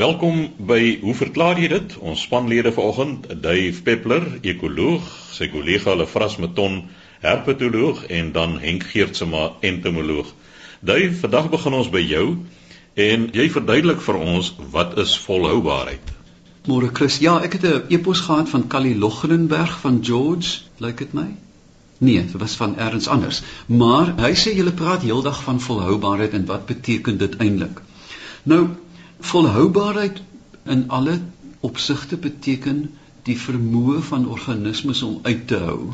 Welkom 0.00 0.46
by 0.64 0.96
Hoe 1.02 1.12
verklaar 1.12 1.58
jy 1.60 1.66
dit? 1.68 1.94
Ons 2.00 2.22
spanlede 2.24 2.70
vanoggend, 2.72 3.26
Dave 3.44 3.82
Peppler, 3.84 4.22
ekoloog, 4.48 5.04
sy 5.36 5.50
kollega 5.52 5.92
Lefras 5.92 6.38
Meton, 6.40 6.78
herpetoloog 7.20 8.06
en 8.08 8.30
dan 8.32 8.54
Henk 8.62 8.86
Geertsma, 8.94 9.50
entomoloog. 9.60 10.30
Dave, 10.80 11.12
vandag 11.20 11.50
begin 11.52 11.76
ons 11.82 11.92
by 11.92 12.00
jou 12.00 12.24
en 12.96 13.28
jy 13.36 13.46
verduidelik 13.52 14.00
vir 14.06 14.22
ons 14.22 14.50
wat 14.72 14.96
is 15.04 15.12
volhoubaarheid? 15.26 16.16
Môre 16.64 16.88
Chris, 16.96 17.20
ja, 17.20 17.36
ek 17.44 17.60
het 17.60 17.68
'n 17.68 17.84
e-pos 17.92 18.24
gehad 18.24 18.48
van 18.48 18.68
Callie 18.72 18.96
Loggerenberg 18.96 19.78
van 19.84 20.00
George, 20.00 20.64
lyk 20.78 21.04
dit 21.04 21.12
my? 21.12 21.28
Nee, 21.98 22.24
dit 22.24 22.40
was 22.40 22.56
van 22.56 22.78
elders 22.78 23.08
anders. 23.08 23.42
Maar 23.66 24.16
hy 24.16 24.32
sê 24.32 24.56
julle 24.56 24.72
praat 24.72 25.02
heeldag 25.02 25.42
van 25.42 25.60
volhoubaarheid 25.60 26.32
en 26.32 26.46
wat 26.46 26.66
beteken 26.66 27.18
dit 27.18 27.36
eintlik? 27.36 27.82
Nou, 28.42 28.68
volhoubaarheid 29.20 30.22
in 30.64 30.88
alle 30.88 31.20
opsigte 31.60 32.16
beteken 32.16 32.90
die 33.22 33.36
vermoë 33.38 34.00
van 34.02 34.28
organismes 34.28 35.02
om 35.02 35.18
uit 35.22 35.46
te 35.46 35.58
hou 35.64 35.92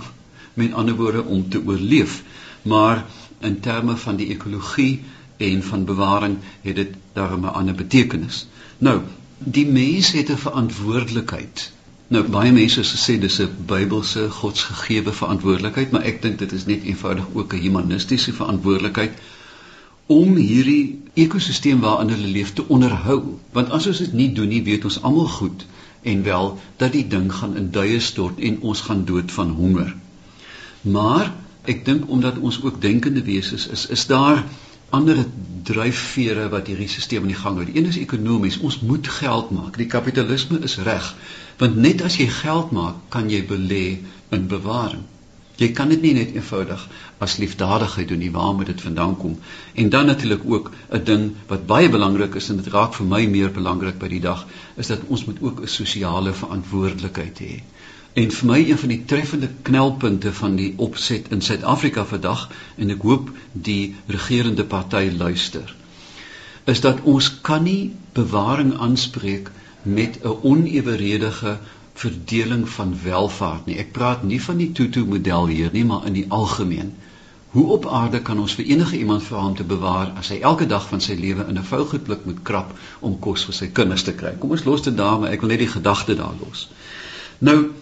met 0.55 0.73
ander 0.73 0.95
woorde 0.95 1.24
om 1.24 1.48
te 1.48 1.62
oorleef. 1.66 2.23
Maar 2.62 3.04
in 3.38 3.60
terme 3.60 3.96
van 3.96 4.16
die 4.16 4.28
ekologie 4.28 5.02
en 5.37 5.62
van 5.62 5.84
bewaring 5.84 6.38
het 6.62 6.77
dit 6.77 6.95
daarom 7.12 7.45
'n 7.45 7.52
ander 7.60 7.74
betekenis. 7.74 8.46
Nou 8.78 9.01
die 9.38 9.66
mens 9.66 10.12
het 10.12 10.30
'n 10.30 10.37
verantwoordelikheid. 10.37 11.73
Nou 12.09 12.29
baie 12.29 12.52
mense 12.52 12.82
sê 12.84 13.18
dis 13.20 13.40
'n 13.40 13.56
Bybelse 13.66 14.30
godsgegewe 14.30 15.12
verantwoordelikheid 15.12 15.90
maar 15.90 16.02
ek 16.02 16.23
dink 16.23 16.38
dit 16.38 16.52
is 16.52 16.66
net 16.66 16.82
eenvoudig 16.82 17.24
ook 17.32 17.52
'n 17.52 17.60
humanistiese 17.60 18.32
verantwoordelikheid 18.32 19.12
om 20.06 20.37
hierdie 20.37 21.02
ekosisteem 21.15 21.80
waarin 21.80 22.12
hulle 22.15 22.28
leef 22.30 22.52
te 22.52 22.66
onderhou. 22.69 23.38
Want 23.52 23.70
as 23.70 23.87
ons 23.91 24.02
dit 24.05 24.12
nie 24.12 24.32
doen 24.32 24.48
nie, 24.52 24.62
weet 24.62 24.84
ons 24.84 25.01
almal 25.02 25.30
goed 25.38 25.66
en 26.06 26.23
wel 26.23 26.52
dat 26.79 26.92
die 26.95 27.06
ding 27.10 27.32
gaan 27.32 27.57
in 27.57 27.71
duie 27.74 28.01
stort 28.01 28.38
en 28.38 28.60
ons 28.60 28.84
gaan 28.87 29.04
dood 29.04 29.32
van 29.32 29.51
honger. 29.59 29.95
Maar 30.80 31.32
ek 31.66 31.82
dink 31.84 32.10
omdat 32.10 32.38
ons 32.38 32.60
ook 32.62 32.80
denkende 32.80 33.24
wesens 33.27 33.66
is, 33.66 33.87
is 33.90 34.07
daar 34.07 34.45
ander 34.95 35.24
dryfvere 35.66 36.46
wat 36.52 36.68
hierdie 36.71 36.87
stelsel 36.88 37.27
in 37.27 37.32
die 37.32 37.40
gang 37.40 37.59
hou. 37.59 37.66
Die 37.66 37.74
een 37.80 37.90
is 37.90 37.99
ekonomies. 37.99 38.60
Ons 38.62 38.79
moet 38.87 39.09
geld 39.18 39.51
maak. 39.51 39.74
Die 39.80 39.90
kapitalisme 39.90 40.60
is 40.62 40.79
reg. 40.87 41.09
Want 41.59 41.80
net 41.82 42.04
as 42.07 42.21
jy 42.21 42.29
geld 42.30 42.71
maak, 42.77 43.02
kan 43.10 43.30
jy 43.32 43.43
belê 43.49 43.84
in 44.30 44.46
bewaring. 44.52 45.02
Jy 45.57 45.71
kan 45.73 45.88
dit 45.88 46.02
nie 46.04 46.12
net 46.12 46.35
eenvoudig 46.37 46.82
as 47.24 47.38
liefdadigheid 47.40 48.09
doen 48.09 48.18
nie. 48.21 48.32
Waar 48.32 48.52
moet 48.54 48.66
dit 48.66 48.80
vandaan 48.80 49.16
kom? 49.16 49.38
En 49.74 49.88
dan 49.88 50.07
natuurlik 50.07 50.43
ook 50.45 50.71
'n 50.93 51.04
ding 51.04 51.32
wat 51.46 51.66
baie 51.66 51.88
belangrik 51.88 52.35
is 52.35 52.49
en 52.49 52.57
dit 52.57 52.73
raak 52.73 52.95
vir 52.95 53.07
my 53.07 53.26
meer 53.26 53.51
belangrik 53.51 53.99
by 53.99 54.09
die 54.09 54.21
dag, 54.21 54.46
is 54.77 54.87
dat 54.87 55.07
ons 55.07 55.24
moet 55.24 55.40
ook 55.40 55.60
'n 55.62 55.66
sosiale 55.66 56.32
verantwoordelikheid 56.32 57.38
hê. 57.38 57.62
En 58.12 58.30
vir 58.30 58.46
my 58.49 58.59
een 58.59 58.79
van 58.79 58.88
die 58.88 59.04
treffende 59.04 59.49
knelpunte 59.62 60.32
van 60.32 60.57
die 60.57 60.74
opset 60.77 61.27
in 61.30 61.40
Suid-Afrika 61.40 62.04
vandag 62.04 62.51
en 62.77 62.90
ek 62.90 63.02
hoop 63.02 63.30
die 63.52 63.95
regerende 64.06 64.65
party 64.65 65.10
luister, 65.16 65.75
is 66.65 66.81
dat 66.81 67.00
ons 67.03 67.41
kan 67.41 67.62
nie 67.62 67.93
bewaring 68.12 68.78
aanspreek 68.78 69.50
met 69.82 70.19
'n 70.22 70.38
oneweredige 70.43 71.59
verdeling 71.97 72.69
van 72.69 72.94
welvaart 73.03 73.66
nie. 73.66 73.78
Ek 73.81 73.93
praat 73.97 74.22
nie 74.22 74.41
van 74.43 74.59
die 74.61 74.72
Tutu 74.72 75.05
model 75.09 75.47
hier 75.53 75.72
nie, 75.72 75.84
maar 75.84 76.06
in 76.06 76.16
die 76.19 76.27
algemeen. 76.28 76.94
Hoe 77.56 77.66
op 77.72 77.87
aarde 77.89 78.21
kan 78.22 78.41
ons 78.41 78.55
vir 78.59 78.66
enige 78.69 78.99
iemand 78.99 79.25
vra 79.25 79.47
om 79.47 79.55
te 79.56 79.65
bewaar 79.65 80.11
as 80.21 80.28
hy 80.28 80.41
elke 80.44 80.67
dag 80.69 80.89
van 80.91 81.00
sy 81.00 81.15
lewe 81.17 81.47
in 81.49 81.56
'n 81.59 81.69
vuilgoedblik 81.71 82.27
moet 82.28 82.43
krap 82.43 82.75
om 83.00 83.19
kos 83.19 83.44
vir 83.49 83.55
sy 83.55 83.69
kinders 83.78 84.03
te 84.03 84.12
kry? 84.12 84.34
Kom 84.39 84.50
ons 84.50 84.65
los 84.65 84.83
dit 84.83 84.97
daar, 84.97 85.21
maar 85.21 85.33
ek 85.33 85.41
wil 85.41 85.55
net 85.55 85.65
die 85.65 85.72
gedagte 85.77 86.17
daar 86.17 86.37
los. 86.41 86.69
Nou, 87.39 87.72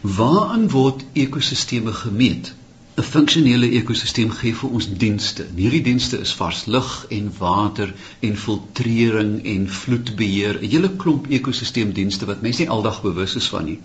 waaraan 0.00 0.70
word 0.70 1.04
ekosisteme 1.12 1.92
gemeet? 1.92 2.54
'n 2.96 3.02
funksionele 3.04 3.68
ekosisteem 3.78 4.30
gee 4.30 4.54
vir 4.56 4.70
ons 4.70 4.86
dienste. 5.00 5.44
Hierdie 5.56 5.82
dienste 5.84 6.18
is 6.24 6.30
vars 6.34 6.62
lug 6.64 6.92
en 7.16 7.26
water 7.38 7.90
en 8.20 8.36
filtrering 8.44 9.34
en 9.44 9.66
vloedbeheer, 9.78 10.56
'n 10.60 10.70
hele 10.74 10.90
klomp 11.02 11.26
ekosisteemdienste 11.38 12.28
wat 12.30 12.40
mense 12.46 12.62
nie 12.62 12.70
aldag 12.70 13.02
bewus 13.02 13.36
is 13.36 13.48
van 13.52 13.64
nie. 13.64 13.78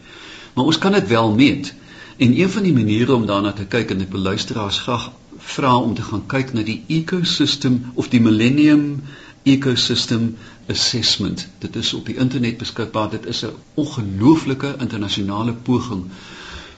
Maar 0.53 0.65
ons 0.65 0.77
kan 0.77 0.91
dit 0.91 1.07
wel 1.07 1.35
meet. 1.35 1.73
En 2.17 2.39
een 2.39 2.49
van 2.49 2.63
die 2.63 2.73
maniere 2.73 3.15
om 3.15 3.25
daarna 3.25 3.51
te 3.51 3.65
kyk 3.65 3.91
en 3.91 4.01
ek 4.01 4.11
wil 4.11 4.21
luisteraars 4.21 4.79
graag 4.79 5.11
vra 5.37 5.75
om 5.75 5.93
te 5.93 6.07
gaan 6.07 6.25
kyk 6.27 6.53
na 6.53 6.63
die 6.63 6.83
ecosystem 6.87 7.91
of 7.93 8.09
die 8.09 8.21
Millennium 8.21 9.01
Ecosystem 9.43 10.37
Assessment. 10.69 11.47
Dit 11.59 11.75
is 11.75 11.93
op 11.93 12.05
die 12.05 12.15
internet 12.15 12.57
beskikbaar. 12.57 13.09
Dit 13.09 13.25
is 13.25 13.43
'n 13.43 13.55
ongelooflike 13.73 14.75
internasionale 14.79 15.53
poging 15.53 16.03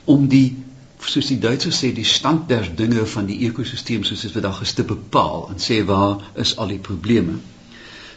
om 0.04 0.28
die 0.28 0.56
soos 1.10 1.30
die 1.32 1.40
Duitsers 1.40 1.80
sê 1.84 1.92
die 1.96 2.08
stand 2.08 2.48
der 2.50 2.70
dinge 2.76 3.06
van 3.16 3.26
die 3.30 3.40
ekosisteem 3.48 4.04
soos 4.08 4.22
dit 4.26 4.36
vandag 4.36 4.62
is 4.66 4.74
te 4.78 4.86
bepaal 4.88 5.50
en 5.54 5.60
sê 5.60 5.82
waar 5.88 6.22
is 6.46 6.56
al 6.58 6.72
die 6.74 6.82
probleme. 6.90 7.40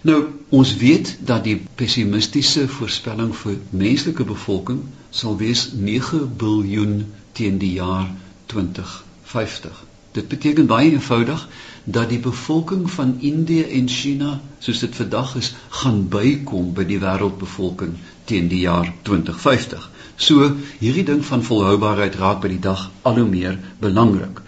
Nou 0.06 0.18
ons 0.54 0.76
weet 0.76 1.16
dat 1.26 1.44
die 1.44 1.56
pessimistiese 1.80 2.68
voorspelling 2.68 3.32
vir 3.34 3.56
menslike 3.70 4.26
bevolking 4.28 4.84
sal 5.10 5.38
wees 5.40 5.70
9 5.72 6.20
miljard 6.42 7.06
teen 7.36 7.58
die 7.58 7.72
jaar 7.76 8.06
2050. 8.52 9.82
Dit 10.16 10.28
beteken 10.28 10.66
baie 10.66 10.92
eenvoudig 10.92 11.48
dat 11.84 12.08
die 12.08 12.20
bevolking 12.22 12.86
van 12.90 13.16
Indië 13.20 13.66
en 13.80 13.88
China 13.88 14.40
soos 14.58 14.78
dit 14.84 14.94
vandag 14.96 15.34
is 15.36 15.50
gaan 15.80 16.06
bykom 16.08 16.72
by 16.78 16.86
die 16.88 17.00
wêreldbevolking 17.02 17.98
teen 18.30 18.48
die 18.48 18.62
jaar 18.62 18.88
2050. 19.02 19.90
So 20.16 20.56
hierdie 20.78 21.04
ding 21.04 21.24
van 21.24 21.44
volhoubaarheid 21.44 22.14
raak 22.16 22.40
by 22.40 22.48
die 22.48 22.62
dag 22.62 22.90
al 23.02 23.20
hoe 23.20 23.28
meer 23.28 23.58
belangrik. 23.80 24.40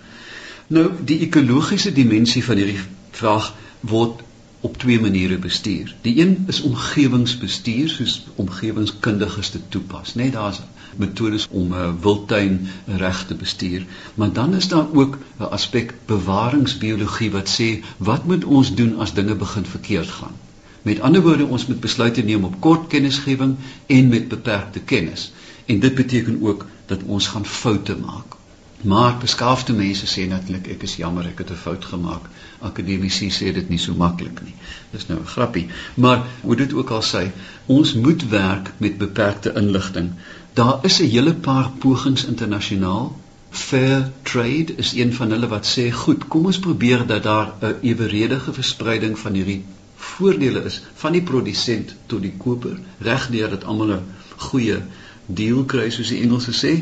Nou 0.68 0.90
die 1.04 1.20
ekologiese 1.26 1.92
dimensie 1.92 2.44
van 2.44 2.56
hierdie 2.56 2.80
vraag 3.18 3.52
word 3.80 4.24
op 4.60 4.78
twee 4.78 5.00
maniere 5.00 5.38
bestuur. 5.38 5.94
Die 6.02 6.20
een 6.20 6.44
is 6.46 6.60
omgewingsbestuur 6.60 7.88
soos 7.88 8.16
omgewingskundiges 8.34 9.50
dit 9.54 9.70
toepas, 9.70 10.14
né? 10.14 10.22
Nee, 10.22 10.30
daar's 10.30 10.60
metodes 10.96 11.46
om 11.50 11.72
'n 11.72 11.78
uh, 11.78 11.92
wildtuin 12.02 12.68
reg 12.86 13.26
te 13.26 13.34
bestuur, 13.34 13.86
maar 14.14 14.32
dan 14.32 14.54
is 14.54 14.68
daar 14.68 14.86
ook 14.92 15.18
'n 15.38 15.42
aspek 15.42 15.94
bewaringsbiologie 16.06 17.30
wat 17.30 17.48
sê 17.60 17.84
wat 17.96 18.24
moet 18.24 18.44
ons 18.44 18.74
doen 18.74 18.98
as 18.98 19.14
dinge 19.14 19.34
begin 19.34 19.64
verkeerd 19.64 20.08
gaan? 20.08 20.34
Met 20.82 21.00
ander 21.00 21.22
woorde, 21.22 21.46
ons 21.46 21.66
moet 21.66 21.80
besluite 21.80 22.22
neem 22.22 22.44
op 22.44 22.60
kort 22.60 22.86
kennisgewing 22.86 23.56
en 23.86 24.08
met 24.08 24.28
beperkte 24.28 24.80
kennis. 24.80 25.32
En 25.68 25.80
dit 25.80 25.94
beteken 25.94 26.42
ook 26.42 26.66
dat 26.86 27.02
ons 27.02 27.26
gaan 27.26 27.46
foute 27.46 27.96
maak. 27.96 28.38
Maar 28.82 29.16
beskaafde 29.18 29.72
mense 29.72 30.06
sê 30.06 30.24
natuurlik 30.30 30.68
ek 30.74 30.84
is 30.86 30.94
jammer 31.00 31.26
ek 31.26 31.38
het 31.42 31.50
'n 31.50 31.62
fout 31.62 31.84
gemaak. 31.84 32.28
Akademici 32.68 33.28
sê 33.38 33.52
dit 33.54 33.68
nie 33.68 33.78
so 33.78 33.94
maklik 33.94 34.42
nie. 34.44 34.54
Dis 34.92 35.06
nou 35.08 35.18
'n 35.20 35.26
grappie. 35.26 35.66
Maar 35.94 36.22
hoe 36.40 36.56
dit 36.56 36.72
ook 36.72 36.90
al 36.90 37.02
sê, 37.02 37.30
ons 37.66 37.92
moet 37.94 38.28
werk 38.28 38.72
met 38.76 38.98
beperkte 38.98 39.52
inligting. 39.54 40.12
Daar 40.54 40.78
is 40.82 41.00
'n 41.00 41.10
hele 41.10 41.34
paar 41.34 41.70
pogings 41.78 42.24
internasionaal. 42.24 43.18
Fair 43.50 44.12
trade 44.22 44.74
is 44.76 44.92
een 44.92 45.12
van 45.14 45.30
hulle 45.30 45.48
wat 45.48 45.66
sê, 45.78 45.90
"Goed, 45.90 46.28
kom 46.28 46.46
ons 46.46 46.58
probeer 46.58 47.06
dat 47.06 47.22
daar 47.22 47.52
'n 47.60 47.74
eweredige 47.82 48.52
verspreiding 48.52 49.18
van 49.18 49.32
hierdie 49.32 49.64
voordele 49.96 50.64
is 50.64 50.82
van 50.94 51.12
die 51.12 51.22
produsent 51.22 51.94
tot 52.06 52.22
die 52.22 52.34
koper, 52.36 52.78
regdeur 52.98 53.50
dat 53.50 53.64
almal 53.64 53.92
'n 53.92 54.04
goeie 54.36 54.82
deal 55.28 55.65
kry 55.65 55.91
soos 55.93 56.09
die 56.09 56.22
Engelse 56.25 56.55
sê. 56.56 56.72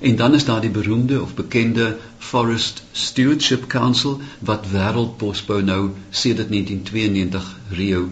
En 0.00 0.16
dan 0.16 0.34
is 0.34 0.44
daar 0.48 0.60
die 0.60 0.72
beroemde 0.72 1.20
of 1.22 1.34
bekende 1.34 1.96
Forest 2.18 2.82
Stewardship 2.92 3.66
Council 3.66 4.20
wat 4.38 4.68
wêreldbosbou 4.72 5.60
nou 5.62 5.90
sedert 6.10 6.48
1992 6.48 7.56
Rio 7.68 8.08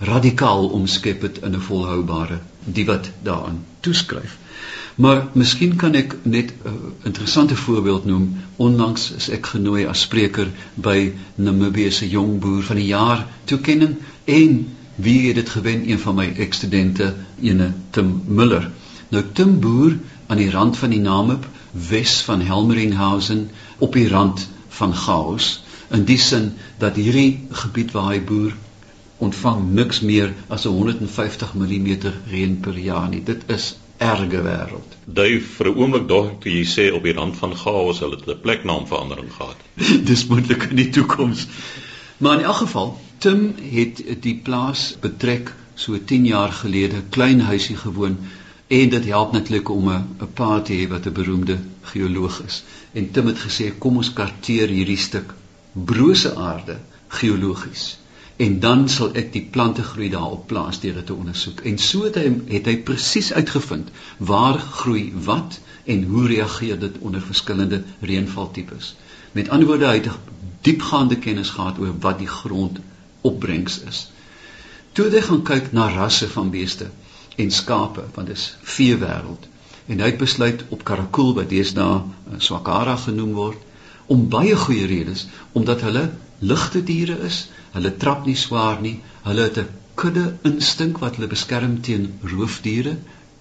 radikaal 0.00 0.68
omskep 0.68 1.22
het 1.22 1.40
in 1.42 1.54
'n 1.56 1.60
volhoubare 1.60 2.38
die 2.64 2.86
wat 2.86 3.10
daaraan 3.22 3.64
toeskryf. 3.80 4.36
Maar 4.94 5.28
miskien 5.32 5.76
kan 5.76 5.94
ek 5.94 6.16
net 6.22 6.52
'n 6.64 6.94
interessante 7.02 7.56
voorbeeld 7.56 8.04
noem. 8.04 8.36
Onlangs 8.56 9.10
is 9.10 9.28
ek 9.28 9.46
genooi 9.46 9.86
as 9.86 10.00
spreker 10.00 10.48
by 10.74 11.12
Namibië 11.34 11.90
se 11.90 12.08
jong 12.08 12.38
boer 12.38 12.62
van 12.62 12.76
die 12.76 12.86
jaar 12.86 13.26
toekenning 13.44 13.96
en 14.24 14.68
wie 14.94 15.26
het 15.26 15.34
dit 15.34 15.48
gewen? 15.48 15.90
Een 15.90 15.98
van 15.98 16.14
my 16.14 16.32
ekstudente, 16.36 17.14
ene 17.40 17.72
Tim 17.90 18.22
Muller. 18.26 18.70
Nou 19.10 19.24
Tim 19.32 19.58
Boer 19.60 19.98
aan 20.26 20.38
die 20.38 20.50
rand 20.50 20.76
van 20.78 20.92
die 20.94 21.00
Namib, 21.02 21.46
wes 21.72 22.20
van 22.26 22.40
Helmeringhausen 22.46 23.50
op 23.78 23.92
die 23.98 24.08
rand 24.08 24.48
van 24.68 24.94
Gaos 24.94 25.62
in 25.90 26.04
die 26.06 26.18
sin 26.18 26.52
dat 26.78 26.98
hierdie 26.98 27.46
gebied 27.62 27.90
waar 27.96 28.12
hy 28.12 28.20
boer 28.22 28.54
ontvang 29.18 29.64
niks 29.74 30.00
meer 30.06 30.30
as 30.48 30.64
150 30.70 31.54
mm 31.58 31.88
reën 32.30 32.56
per 32.62 32.78
jaar 32.78 33.08
nie. 33.10 33.22
Dit 33.26 33.42
is 33.50 33.72
erge 33.98 34.42
wêreld. 34.46 34.94
Dui 35.04 35.40
vir 35.40 35.68
'n 35.68 35.76
oomblik 35.76 36.06
dog 36.08 36.30
toe 36.40 36.52
jy 36.52 36.64
sê 36.64 36.86
op 36.94 37.02
die 37.02 37.16
rand 37.18 37.36
van 37.36 37.56
Gaos 37.56 38.00
hulle 38.00 38.16
het 38.16 38.28
'n 38.28 38.40
pleknaamverandering 38.46 39.32
gehad. 39.32 39.58
Dis 40.10 40.26
moontlik 40.26 40.70
in 40.70 40.76
die 40.76 40.90
toekoms. 40.90 41.46
Maar 42.18 42.38
in 42.38 42.44
elk 42.44 42.62
geval, 42.62 42.98
Tim 43.18 43.54
het 43.70 44.00
die 44.22 44.40
plaas 44.44 44.96
betrek 45.00 45.54
so 45.74 45.98
10 46.04 46.26
jaar 46.26 46.52
gelede 46.52 47.02
klein 47.10 47.40
huisie 47.40 47.76
gewoon 47.76 48.16
en 48.78 48.90
dit 48.90 49.06
help 49.10 49.32
netlik 49.32 49.68
om 49.68 49.88
'n 49.90 50.04
'n 50.24 50.32
pa 50.38 50.60
te 50.60 50.72
hê 50.72 50.88
wat 50.88 51.06
'n 51.06 51.12
beroemde 51.12 51.58
geoloog 51.92 52.42
is. 52.46 52.62
En 52.92 53.10
Tim 53.10 53.26
het 53.26 53.40
gesê 53.46 53.78
kom 53.78 53.96
ons 53.96 54.12
karteer 54.12 54.68
hierdie 54.68 55.02
stuk 55.08 55.34
brose 55.72 56.36
aarde 56.36 56.76
geologies 57.08 57.98
en 58.36 58.60
dan 58.60 58.88
sal 58.88 59.10
ek 59.20 59.32
die 59.32 59.42
plante 59.54 59.82
groei 59.82 60.08
daarop 60.10 60.46
plaas 60.46 60.80
deur 60.80 60.94
dit 60.94 61.06
te 61.06 61.14
ondersoek. 61.14 61.60
En 61.60 61.78
so 61.78 62.04
het 62.04 62.14
hy 62.14 62.30
het 62.46 62.66
hy 62.66 62.76
presies 62.76 63.32
uitgevind 63.32 63.90
waar 64.16 64.58
groei 64.58 65.12
wat 65.24 65.60
en 65.84 66.06
hoe 66.12 66.26
reageer 66.26 66.78
dit 66.78 66.98
onder 66.98 67.20
verskillende 67.20 67.82
reënvaltipes. 68.00 68.94
Met 69.32 69.48
ander 69.48 69.66
woorde 69.66 69.86
hy 69.86 69.98
het 69.98 70.08
diepgaande 70.62 71.18
kennis 71.18 71.50
gehad 71.50 71.78
oor 71.78 71.92
wat 72.00 72.18
die 72.18 72.30
grond 72.30 72.78
opbrengs 73.20 73.80
is. 73.88 74.10
Toe 74.92 75.10
hy 75.10 75.20
gaan 75.20 75.42
kyk 75.42 75.72
na 75.72 75.88
rasse 75.92 76.28
van 76.28 76.50
beeste 76.50 76.88
en 77.42 77.50
skape, 77.50 78.04
want 78.14 78.26
dit 78.26 78.36
is 78.36 78.56
vee 78.62 78.96
wêreld. 78.96 79.48
En 79.86 80.00
hy 80.00 80.10
het 80.12 80.18
besluit 80.18 80.64
op 80.68 80.84
Karakul 80.84 81.34
wat 81.34 81.50
deesdae 81.50 82.00
eh, 82.00 82.38
Swakara 82.38 82.96
genoem 82.96 83.32
word 83.32 83.68
om 84.06 84.28
baie 84.28 84.56
goeie 84.56 84.86
redes 84.86 85.26
omdat 85.52 85.80
hulle 85.86 86.10
ligte 86.38 86.82
diere 86.84 87.18
is 87.26 87.48
Hulle 87.74 87.92
trap 88.02 88.26
nie 88.26 88.36
swaar 88.38 88.80
nie. 88.82 88.96
Hulle 89.26 89.46
het 89.46 89.58
'n 89.58 89.68
kudde 90.00 90.24
instink 90.50 90.98
wat 90.98 91.16
hulle 91.16 91.28
beskerm 91.28 91.80
teen 91.80 92.18
roofdiere. 92.32 92.96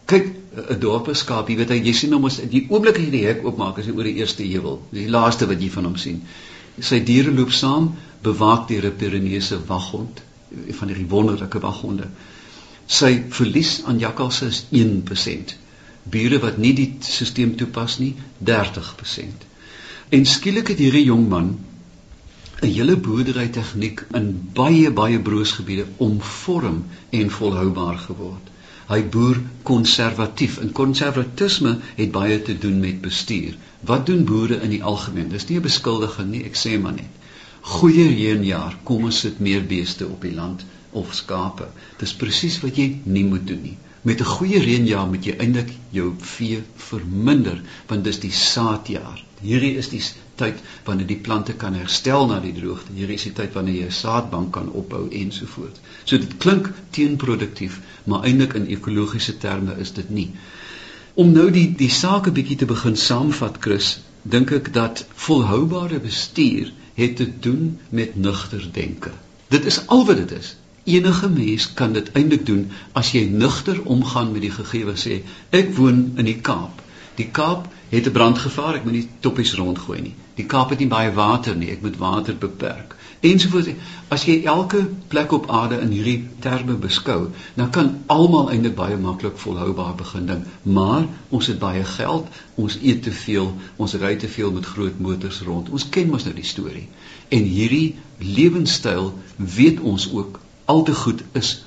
Kyk, 0.05 0.27
'n 0.69 0.79
dorpeskaap, 0.79 1.49
jy 1.49 1.55
weet 1.57 1.85
jy 1.85 1.93
sien 1.93 2.13
hom 2.13 2.25
as 2.25 2.37
die 2.37 2.65
oomblik 2.69 2.97
as 2.97 3.03
jy 3.03 3.11
die 3.11 3.25
hek 3.25 3.43
oopmaak 3.45 3.79
as 3.79 3.85
hy 3.85 3.91
oor 3.91 4.03
die 4.03 4.17
eerste 4.21 4.43
heuwel, 4.43 4.81
die 4.91 5.09
laaste 5.09 5.47
wat 5.47 5.61
jy 5.61 5.69
van 5.69 5.85
hom 5.85 5.97
sien. 5.97 6.21
Sy 6.79 6.99
diere 7.03 7.31
loop 7.31 7.51
saam, 7.51 7.95
bewaak 8.23 8.69
'n 8.71 8.93
Pyreneese 8.97 9.59
waghond, 9.67 10.21
van 10.71 10.87
hierdie 10.87 11.09
wonderlike 11.09 11.59
waghonde. 11.59 12.07
Sy 12.89 13.09
verlies 13.29 13.83
aan 13.85 13.99
jakkalse 14.01 14.47
is 14.49 14.63
1%. 14.73 15.51
Bure 16.09 16.39
wat 16.41 16.55
nie 16.57 16.71
die 16.73 16.87
stelsel 17.05 17.51
toepas 17.59 17.99
nie, 18.01 18.15
30%. 18.49 19.43
En 20.17 20.25
skielik 20.25 20.71
het 20.73 20.79
hierdie 20.81 21.03
jong 21.05 21.27
man 21.29 21.51
'n 22.61 22.71
hele 22.77 22.95
boerdery 23.07 23.45
tegniek 23.57 24.01
in 24.19 24.31
baie 24.57 24.89
baie 25.01 25.19
broos 25.27 25.51
gebiede 25.59 25.85
omvorm 26.05 26.79
en 27.19 27.29
volhoubaar 27.35 28.01
geword. 28.07 28.49
Hy 28.89 28.99
boer 29.13 29.37
konservatief 29.69 30.57
en 30.57 30.73
konservatisme 30.81 31.77
het 31.95 32.11
baie 32.11 32.41
te 32.41 32.57
doen 32.57 32.79
met 32.79 33.01
bestuur. 33.01 33.53
Wat 33.91 34.05
doen 34.05 34.25
boere 34.25 34.61
in 34.65 34.69
die 34.69 34.83
algemeen? 34.83 35.29
Dis 35.29 35.47
nie 35.47 35.59
'n 35.59 35.67
beskuldiging 35.69 36.31
nie, 36.31 36.43
ek 36.43 36.57
sê 36.57 36.81
maar 36.81 36.97
net. 36.97 37.13
Goeie 37.61 38.07
reënjaar, 38.07 38.77
kom 38.83 39.03
ons 39.03 39.19
sit 39.19 39.39
meer 39.39 39.63
beeste 39.65 40.07
op 40.07 40.21
die 40.21 40.33
land 40.33 40.65
of 40.91 41.13
skape. 41.13 41.67
Dis 41.99 42.13
presies 42.13 42.59
wat 42.63 42.77
jy 42.77 42.89
nie 43.05 43.25
moet 43.25 43.47
doen 43.47 43.61
nie. 43.61 43.77
Met 44.01 44.21
'n 44.21 44.31
goeie 44.35 44.59
reënjaar 44.63 45.07
moet 45.07 45.25
jy 45.25 45.35
eintlik 45.37 45.71
jou 45.91 46.13
vee 46.17 46.63
verminder 46.75 47.61
want 47.87 48.03
dis 48.03 48.19
die 48.19 48.31
saadjaar. 48.31 49.23
Hierdie 49.41 49.75
is 49.81 49.89
die 49.89 50.01
tyd 50.35 50.61
wanneer 50.87 51.07
die 51.07 51.19
plante 51.25 51.53
kan 51.53 51.73
herstel 51.73 52.27
na 52.27 52.39
die 52.39 52.53
droogte. 52.53 52.93
Hierdie 52.95 53.15
is 53.19 53.27
die 53.27 53.33
tyd 53.33 53.53
wanneer 53.53 53.75
jy 53.81 53.87
'n 53.87 53.97
saadbank 53.97 54.51
kan 54.53 54.71
opbou 54.71 55.09
ensovoorts. 55.11 55.79
So 56.05 56.17
dit 56.17 56.37
klink 56.37 56.71
teenproduktief, 56.91 57.79
maar 58.03 58.23
eintlik 58.23 58.53
in 58.53 58.67
ekologiese 58.67 59.37
terme 59.37 59.75
is 59.79 59.91
dit 59.93 60.09
nie. 60.09 60.29
Om 61.13 61.31
nou 61.31 61.49
die 61.51 61.67
die 61.75 61.89
saak 61.89 62.27
'n 62.27 62.33
bietjie 62.33 62.57
te 62.57 62.65
begin 62.65 62.95
saamvat, 62.95 63.57
Chris, 63.59 63.99
dink 64.23 64.51
ek 64.51 64.73
dat 64.73 65.05
volhoubare 65.15 65.99
bestuur 65.99 66.71
het 66.93 67.15
te 67.15 67.39
doen 67.39 67.79
met 67.89 68.15
nugter 68.15 68.69
denke. 68.71 69.11
Dit 69.47 69.65
is 69.65 69.87
al 69.87 70.05
wat 70.05 70.17
dit 70.17 70.31
is. 70.31 70.55
Enige 70.83 71.29
mens 71.29 71.73
kan 71.73 71.93
dit 71.93 72.11
eintlik 72.11 72.45
doen 72.45 72.69
as 72.91 73.11
jy 73.11 73.25
nugter 73.31 73.81
omgaan 73.83 74.31
met 74.31 74.41
die 74.41 74.53
gegewe 74.53 74.95
sê 74.95 75.21
ek 75.49 75.75
woon 75.75 76.05
in 76.15 76.25
die 76.25 76.39
Kaap. 76.41 76.81
Die 77.15 77.27
Kaap 77.31 77.67
het 77.89 78.05
'n 78.07 78.11
brandgevaar, 78.11 78.75
ek 78.75 78.83
moet 78.83 78.93
nie 78.93 79.09
toppies 79.19 79.53
rondgooi 79.53 80.01
nie. 80.01 80.15
Die 80.35 80.45
Kaap 80.45 80.69
het 80.69 80.79
nie 80.79 80.87
baie 80.87 81.11
water 81.13 81.55
nie, 81.55 81.69
ek 81.71 81.81
moet 81.81 81.97
water 81.97 82.35
beperk. 82.37 82.95
Ensovoorts. 83.19 83.69
As 84.07 84.23
jy 84.23 84.43
elke 84.45 84.79
plek 85.07 85.31
op 85.31 85.49
aarde 85.51 85.79
in 85.83 85.91
hierdie 85.91 86.29
terme 86.39 86.73
beskou, 86.73 87.27
dan 87.55 87.69
kan 87.69 87.89
almal 88.07 88.49
eintlik 88.49 88.75
baie 88.75 88.97
maklik 88.97 89.37
volhoubaar 89.37 89.95
begin 89.95 90.25
ding. 90.25 90.45
Maar 90.63 91.07
ons 91.29 91.47
het 91.47 91.59
baie 91.59 91.83
geld, 91.83 92.27
ons 92.55 92.77
eet 92.81 93.03
te 93.03 93.11
veel, 93.11 93.51
ons 93.75 93.93
ry 93.93 94.15
te 94.15 94.27
veel 94.27 94.51
met 94.51 94.65
groot 94.65 94.99
motors 94.99 95.41
rond. 95.41 95.69
Ons 95.69 95.89
ken 95.89 96.09
mos 96.09 96.23
nou 96.23 96.33
die 96.33 96.47
storie. 96.47 96.87
En 97.29 97.43
hierdie 97.43 97.95
lewenstyl 98.17 99.13
weet 99.35 99.79
ons 99.79 100.11
ook 100.13 100.39
al 100.69 100.83
te 100.83 100.93
goed 100.93 101.21
is 101.31 101.65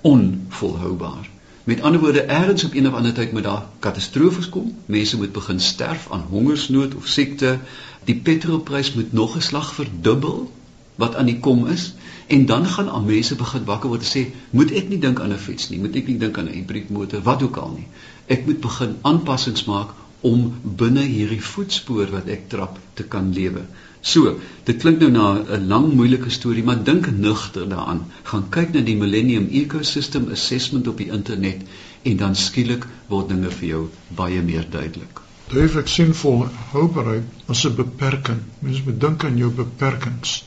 onvolhoubaar. 0.00 1.28
Met 1.64 1.80
ander 1.80 2.00
woorde, 2.00 2.20
ergens 2.20 2.64
op 2.64 2.74
een 2.74 2.86
of 2.86 2.94
ander 2.94 3.12
tyd 3.12 3.32
moet 3.32 3.42
daar 3.42 3.66
katastrofes 3.78 4.48
kom. 4.48 4.72
Mense 4.86 5.16
moet 5.16 5.32
begin 5.32 5.60
sterf 5.60 6.08
aan 6.10 6.24
hongersnood 6.30 6.94
of 6.94 7.06
siekte. 7.06 7.58
Die 8.04 8.16
petrolprys 8.16 8.94
moet 8.94 9.12
nog 9.12 9.36
'n 9.36 9.40
slag 9.40 9.74
verdubbel 9.74 10.50
wat 10.94 11.14
aan 11.14 11.30
die 11.30 11.38
kom 11.40 11.66
is 11.66 11.94
en 12.26 12.46
dan 12.46 12.66
gaan 12.66 12.88
al 12.88 13.02
mense 13.02 13.34
begin 13.34 13.64
wakker 13.64 13.88
word 13.88 14.02
en 14.02 14.10
sê, 14.10 14.32
"Moet 14.50 14.70
ek 14.70 14.88
nie 14.88 14.98
dink 14.98 15.20
aan 15.20 15.32
'n 15.32 15.38
fiets 15.38 15.68
nie, 15.68 15.78
moet 15.78 15.94
ek 15.94 16.06
nie 16.06 16.18
dink 16.18 16.38
aan 16.38 16.48
'n 16.48 16.52
hibriedmotor, 16.52 17.22
wat 17.22 17.42
ook 17.42 17.56
al 17.56 17.70
nie. 17.76 17.86
Ek 18.26 18.46
moet 18.46 18.60
begin 18.60 18.96
aanpassings 19.00 19.64
maak 19.64 19.88
om 20.20 20.54
binne 20.62 21.02
hierdie 21.02 21.44
voetspoor 21.44 22.10
wat 22.10 22.26
ek 22.26 22.48
trap 22.48 22.78
te 22.94 23.02
kan 23.02 23.32
lewe." 23.32 23.62
So, 24.00 24.38
dit 24.64 24.78
klink 24.80 25.02
nou 25.02 25.10
na 25.12 25.24
'n 25.56 25.66
lang 25.68 25.92
moeilike 25.92 26.30
storie, 26.30 26.62
maar 26.64 26.84
dink 26.84 27.10
nugter 27.10 27.68
daaraan. 27.68 28.06
Gaan 28.22 28.48
kyk 28.48 28.72
na 28.72 28.80
die 28.80 28.96
Millennium 28.96 29.48
Ecosystem 29.50 30.30
Assessment 30.32 30.88
op 30.88 30.96
die 30.96 31.10
internet 31.10 31.66
en 32.02 32.16
dan 32.16 32.34
skielik 32.34 32.86
word 33.08 33.28
dinge 33.28 33.50
vir 33.50 33.68
jou 33.68 33.82
baie 34.08 34.42
meer 34.42 34.64
duidelik. 34.70 35.20
Dave, 35.52 35.78
ek 35.80 35.88
sien 35.88 36.14
volhoubaarheid 36.14 37.24
as 37.46 37.64
'n 37.66 37.74
beperking. 37.74 38.40
Mens 38.58 38.82
moet 38.84 39.00
dink 39.00 39.24
aan 39.24 39.36
jou 39.36 39.50
beperkings. 39.50 40.44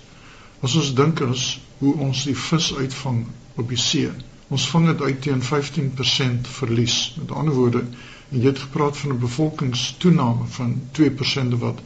As 0.61 0.75
ons 0.75 0.93
dink 0.95 1.21
as 1.21 1.59
hoe 1.79 1.93
ons 1.95 2.23
die 2.23 2.35
vis 2.35 2.73
uitvang 2.75 3.25
op 3.55 3.69
die 3.69 3.77
see. 3.77 4.09
Ons 4.47 4.69
vang 4.69 4.85
dit 4.87 5.01
uit 5.01 5.21
teen 5.21 5.41
15% 5.41 6.47
verlies. 6.47 7.13
Met 7.19 7.31
ander 7.31 7.53
woorde, 7.53 7.83
jy 8.29 8.45
het 8.45 8.59
gepraat 8.59 8.97
van 8.97 9.11
'n 9.11 9.19
bevolkingstoename 9.19 10.45
van 10.57 10.81
2% 10.91 11.59
wat 11.59 11.81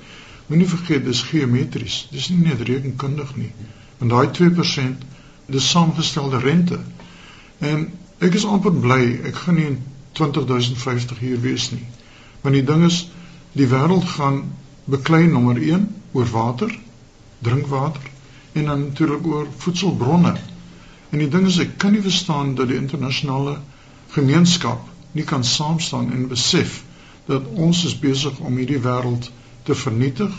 Moenie 0.47 0.67
vergeet 0.67 1.05
dis 1.05 1.21
geometries. 1.27 2.07
Dis 2.11 2.29
nie 2.29 2.39
net 2.45 2.61
rekenkundig 2.67 3.35
nie. 3.35 3.51
Want 3.99 4.11
daai 4.11 4.27
2% 4.39 5.05
dis 5.51 5.69
saamgestelde 5.69 6.39
rente. 6.39 6.79
En 7.59 7.87
ek 8.23 8.35
is 8.39 8.45
amper 8.45 8.75
bly 8.85 9.01
ek 9.27 9.41
gaan 9.43 9.59
nie 9.59 9.69
in 9.73 9.79
20050 10.19 11.19
hier 11.19 11.41
wees 11.43 11.69
nie. 11.71 11.83
Want 12.41 12.55
die 12.55 12.63
ding 12.63 12.85
is 12.87 13.01
die 13.57 13.67
wêreld 13.67 14.07
gaan 14.15 14.43
beklei 14.87 15.25
nommer 15.27 15.59
1 15.59 15.87
oor 16.11 16.29
water, 16.31 16.71
drinkwater 17.43 18.11
en 18.53 18.65
dan 18.65 18.85
natuurlik 18.87 19.27
oor 19.27 19.47
voedselbronne. 19.57 20.35
En 21.09 21.19
die 21.19 21.29
ding 21.29 21.45
is 21.47 21.59
ek 21.63 21.77
kan 21.77 21.91
nie 21.91 22.01
verstaan 22.01 22.55
dat 22.55 22.71
die 22.71 22.79
internasionale 22.79 23.57
gemeenskap 24.15 24.87
nie 25.11 25.25
kan 25.27 25.43
saam 25.43 25.79
staan 25.79 26.11
en 26.13 26.27
besef 26.31 26.81
dat 27.27 27.47
ons 27.53 27.83
is 27.85 27.99
besig 27.99 28.39
om 28.39 28.57
hierdie 28.57 28.81
wêreld 28.83 29.29
te 29.67 29.75
vernietig 29.75 30.35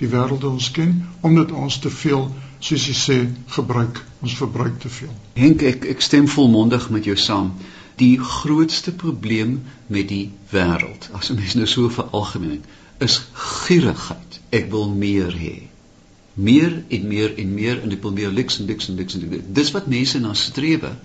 die 0.00 0.08
wêreld 0.08 0.44
ons 0.48 0.70
ken 0.76 0.94
omdat 1.26 1.52
ons 1.52 1.78
te 1.84 1.90
veel 1.92 2.28
soos 2.64 2.86
jy 2.88 2.94
sê 2.96 3.18
gebruik 3.56 4.00
ons 4.24 4.36
verbruik 4.36 4.78
te 4.80 4.90
veel. 4.92 5.12
Henk 5.36 5.64
ek 5.70 5.86
ek 5.94 6.04
stem 6.04 6.28
volmondig 6.28 6.88
met 6.94 7.08
jou 7.08 7.16
saam. 7.16 7.52
Die 8.00 8.16
grootste 8.20 8.92
probleem 8.96 9.58
met 9.92 10.08
die 10.12 10.30
wêreld 10.52 11.10
as 11.16 11.30
'n 11.30 11.40
mens 11.40 11.56
nou 11.56 11.66
so 11.66 11.88
veralgemeen 11.88 12.62
is 13.00 13.20
gierigheid. 13.32 14.40
Ek 14.50 14.70
wil 14.70 14.88
meer 14.88 15.32
hê. 15.32 15.56
Meer 16.34 16.84
en 16.88 17.08
meer 17.08 17.36
en 17.36 17.54
meer 17.54 17.82
en 17.82 17.92
ek 17.92 18.02
wil 18.02 18.12
meer 18.12 18.32
liks 18.32 18.58
en 18.60 18.66
liks 18.66 18.88
en 18.88 18.96
liks 18.96 19.14
en 19.14 19.28
liks 19.28 19.44
dis 19.60 19.70
wat 19.76 19.86
mense 19.86 20.20
na 20.20 20.34
strewe. 20.34 20.96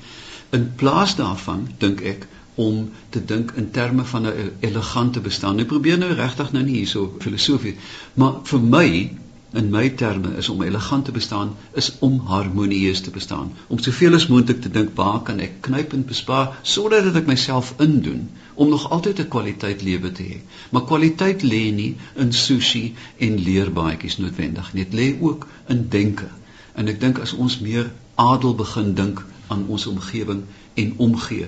In 0.52 0.72
plaas 0.76 1.16
daarvan 1.16 1.68
dink 1.80 2.02
ek 2.02 2.28
om 2.56 2.90
te 3.10 3.26
dink 3.26 3.52
in 3.56 3.72
terme 3.72 4.04
van 4.04 4.28
'n 4.28 4.52
elegante 4.60 5.20
bestaan. 5.20 5.60
Ek 5.60 5.68
probeer 5.68 5.98
nou 5.98 6.14
regtig 6.14 6.52
nou 6.52 6.64
nie 6.64 6.76
hierso 6.76 7.16
filosofie, 7.20 7.76
maar 8.14 8.40
vir 8.44 8.60
my 8.60 9.12
in 9.56 9.70
my 9.72 9.90
terme 9.90 10.36
is 10.38 10.50
om 10.50 10.62
elegant 10.64 11.06
te 11.06 11.12
bestaan 11.12 11.56
is 11.74 11.92
om 12.00 12.20
harmonieus 12.20 13.02
te 13.02 13.10
bestaan. 13.10 13.52
Om 13.68 13.80
soveel 13.80 14.14
as 14.14 14.28
moontlik 14.28 14.62
te 14.62 14.72
dink 14.78 14.96
waar 15.00 15.22
kan 15.28 15.40
ek 15.40 15.62
knyp 15.68 15.94
en 15.94 16.06
bespaar 16.06 16.58
sodat 16.62 17.04
dat 17.08 17.20
ek 17.22 17.30
myself 17.32 17.74
indoen 17.86 18.26
om 18.54 18.70
nog 18.70 18.90
altyd 18.90 19.20
'n 19.20 19.28
kwaliteit 19.28 19.82
lewe 19.82 20.12
te 20.12 20.24
hê. 20.24 20.40
Maar 20.72 20.86
kwaliteit 20.92 21.44
lê 21.44 21.72
nie 21.72 21.96
in 22.16 22.34
sushi 22.34 22.96
en 23.18 23.40
leerbaadjies 23.44 24.18
noodwendig 24.18 24.74
nie. 24.74 24.84
Dit 24.84 25.00
lê 25.00 25.08
ook 25.22 25.48
in 25.68 25.88
denke. 25.90 26.28
En 26.76 26.88
ek 26.88 27.00
dink 27.00 27.20
as 27.20 27.34
ons 27.34 27.60
meer 27.60 27.92
adel 28.16 28.56
begin 28.56 28.94
dink 28.94 29.26
aan 29.48 29.66
ons 29.68 29.86
omgewing 29.88 30.44
en 30.74 30.94
omgee, 30.98 31.48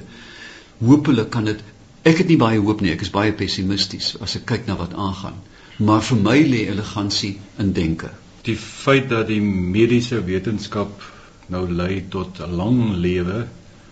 Hoopelik 0.79 1.29
kan 1.33 1.45
dit 1.49 1.61
ek 2.07 2.21
het 2.21 2.27
nie 2.31 2.39
baie 2.39 2.59
hoop 2.63 2.81
nie, 2.81 2.93
ek 2.93 3.03
is 3.03 3.11
baie 3.11 3.33
pessimisties 3.35 4.15
as 4.23 4.37
ek 4.39 4.45
kyk 4.51 4.67
na 4.67 4.77
wat 4.79 4.93
aangaan. 4.95 5.37
Maar 5.77 6.01
vir 6.01 6.21
my 6.23 6.37
lê 6.41 6.63
elegansie 6.71 7.37
in 7.59 7.73
denke. 7.73 8.09
Die 8.47 8.55
feit 8.55 9.09
dat 9.09 9.27
die 9.27 9.41
mediese 9.41 10.21
wetenskap 10.25 11.03
nou 11.53 11.67
lei 11.69 12.03
tot 12.09 12.39
'n 12.41 12.55
lang 12.55 12.95
lewe 12.95 13.47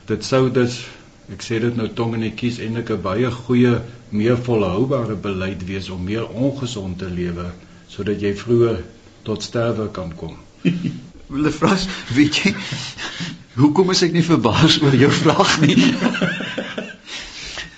dit 0.06 0.24
sou 0.24 0.50
dus 0.54 0.86
ek 1.34 1.42
sê 1.42 1.58
dit 1.62 1.77
nou 1.77 1.88
tong 1.98 2.13
in 2.13 2.25
die 2.27 2.36
kies 2.38 2.60
eintlik 2.62 2.92
'n 2.94 3.01
baie 3.01 3.32
goeie 3.32 3.82
meer 4.10 4.38
volhoubare 4.38 5.15
beleid 5.15 5.65
wees 5.65 5.89
om 5.89 6.04
meer 6.04 6.27
ongesond 6.27 7.00
te 7.00 7.10
lewe 7.10 7.51
sodat 7.89 8.22
jy 8.22 8.34
vroeër 8.36 8.84
tot 9.24 9.44
sterwe 9.44 9.89
kan 9.92 10.13
kom. 10.15 10.36
Hulle 11.34 11.51
vra, 11.51 11.74
weet 12.13 12.36
jy, 12.44 12.54
hoekom 13.56 13.89
is 13.92 14.04
ek 14.06 14.13
nie 14.13 14.25
verbaas 14.25 14.77
oor 14.82 14.96
jou 14.96 15.10
vraag 15.12 15.60
nie? 15.65 15.77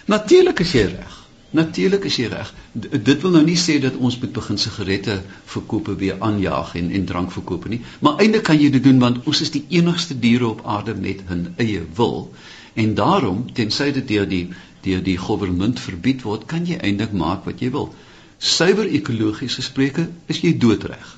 Natuurlik 0.07 0.59
is 0.63 0.71
jy 0.71 0.85
reg. 0.87 1.15
Natuurlik 1.57 2.05
is 2.07 2.15
jy 2.15 2.29
reg. 2.31 2.53
Dit 2.71 3.23
wil 3.23 3.33
nou 3.35 3.41
nie 3.43 3.57
sê 3.59 3.73
dat 3.83 3.97
ons 3.99 4.15
moet 4.21 4.31
begin 4.37 4.59
sigarette 4.61 5.17
verkoop 5.51 5.89
weer 5.99 6.21
aanjaag 6.23 6.75
en 6.79 6.93
en 6.99 7.07
drank 7.09 7.33
verkoop 7.35 7.67
nie, 7.67 7.81
maar 7.99 8.21
eintlik 8.23 8.45
kan 8.47 8.61
jy 8.61 8.69
dit 8.71 8.83
doen 8.83 9.01
want 9.03 9.27
ons 9.27 9.41
is 9.43 9.51
die 9.51 9.65
enigste 9.79 10.15
diere 10.19 10.47
op 10.47 10.63
aarde 10.63 10.95
met 10.95 11.25
'n 11.35 11.53
eie 11.57 11.83
wil. 11.99 12.31
En 12.73 12.93
daarom, 12.95 13.43
tensy 13.53 13.91
dit 13.91 14.07
deur 14.07 14.29
die 14.29 14.47
deur 14.81 15.03
die 15.03 15.17
regering 15.17 15.79
verbied 15.79 16.21
word, 16.21 16.45
kan 16.45 16.65
jy 16.65 16.77
eintlik 16.77 17.11
maak 17.11 17.43
wat 17.45 17.59
jy 17.59 17.71
wil. 17.71 17.93
Suiwer 18.37 18.87
ekologiese 18.87 19.61
spreuke 19.61 20.09
is 20.27 20.39
jy 20.39 20.57
doodreg. 20.57 21.16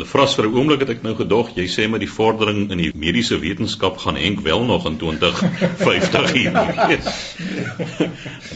Lefras 0.00 0.34
vir 0.34 0.46
'n 0.48 0.54
oomblik 0.56 0.80
het 0.80 0.90
ek 0.94 1.02
nou 1.04 1.12
gedog 1.14 1.50
jy 1.56 1.66
sê 1.68 1.84
met 1.90 2.00
die 2.00 2.08
vordering 2.08 2.70
in 2.72 2.78
die 2.80 2.92
mediese 2.96 3.36
wetenskap 3.40 3.98
gaan 4.00 4.16
Henk 4.16 4.40
wel 4.40 4.64
nog 4.64 4.86
in 4.88 4.96
2050 4.96 6.32
hier 6.36 6.56
wees. 6.88 7.36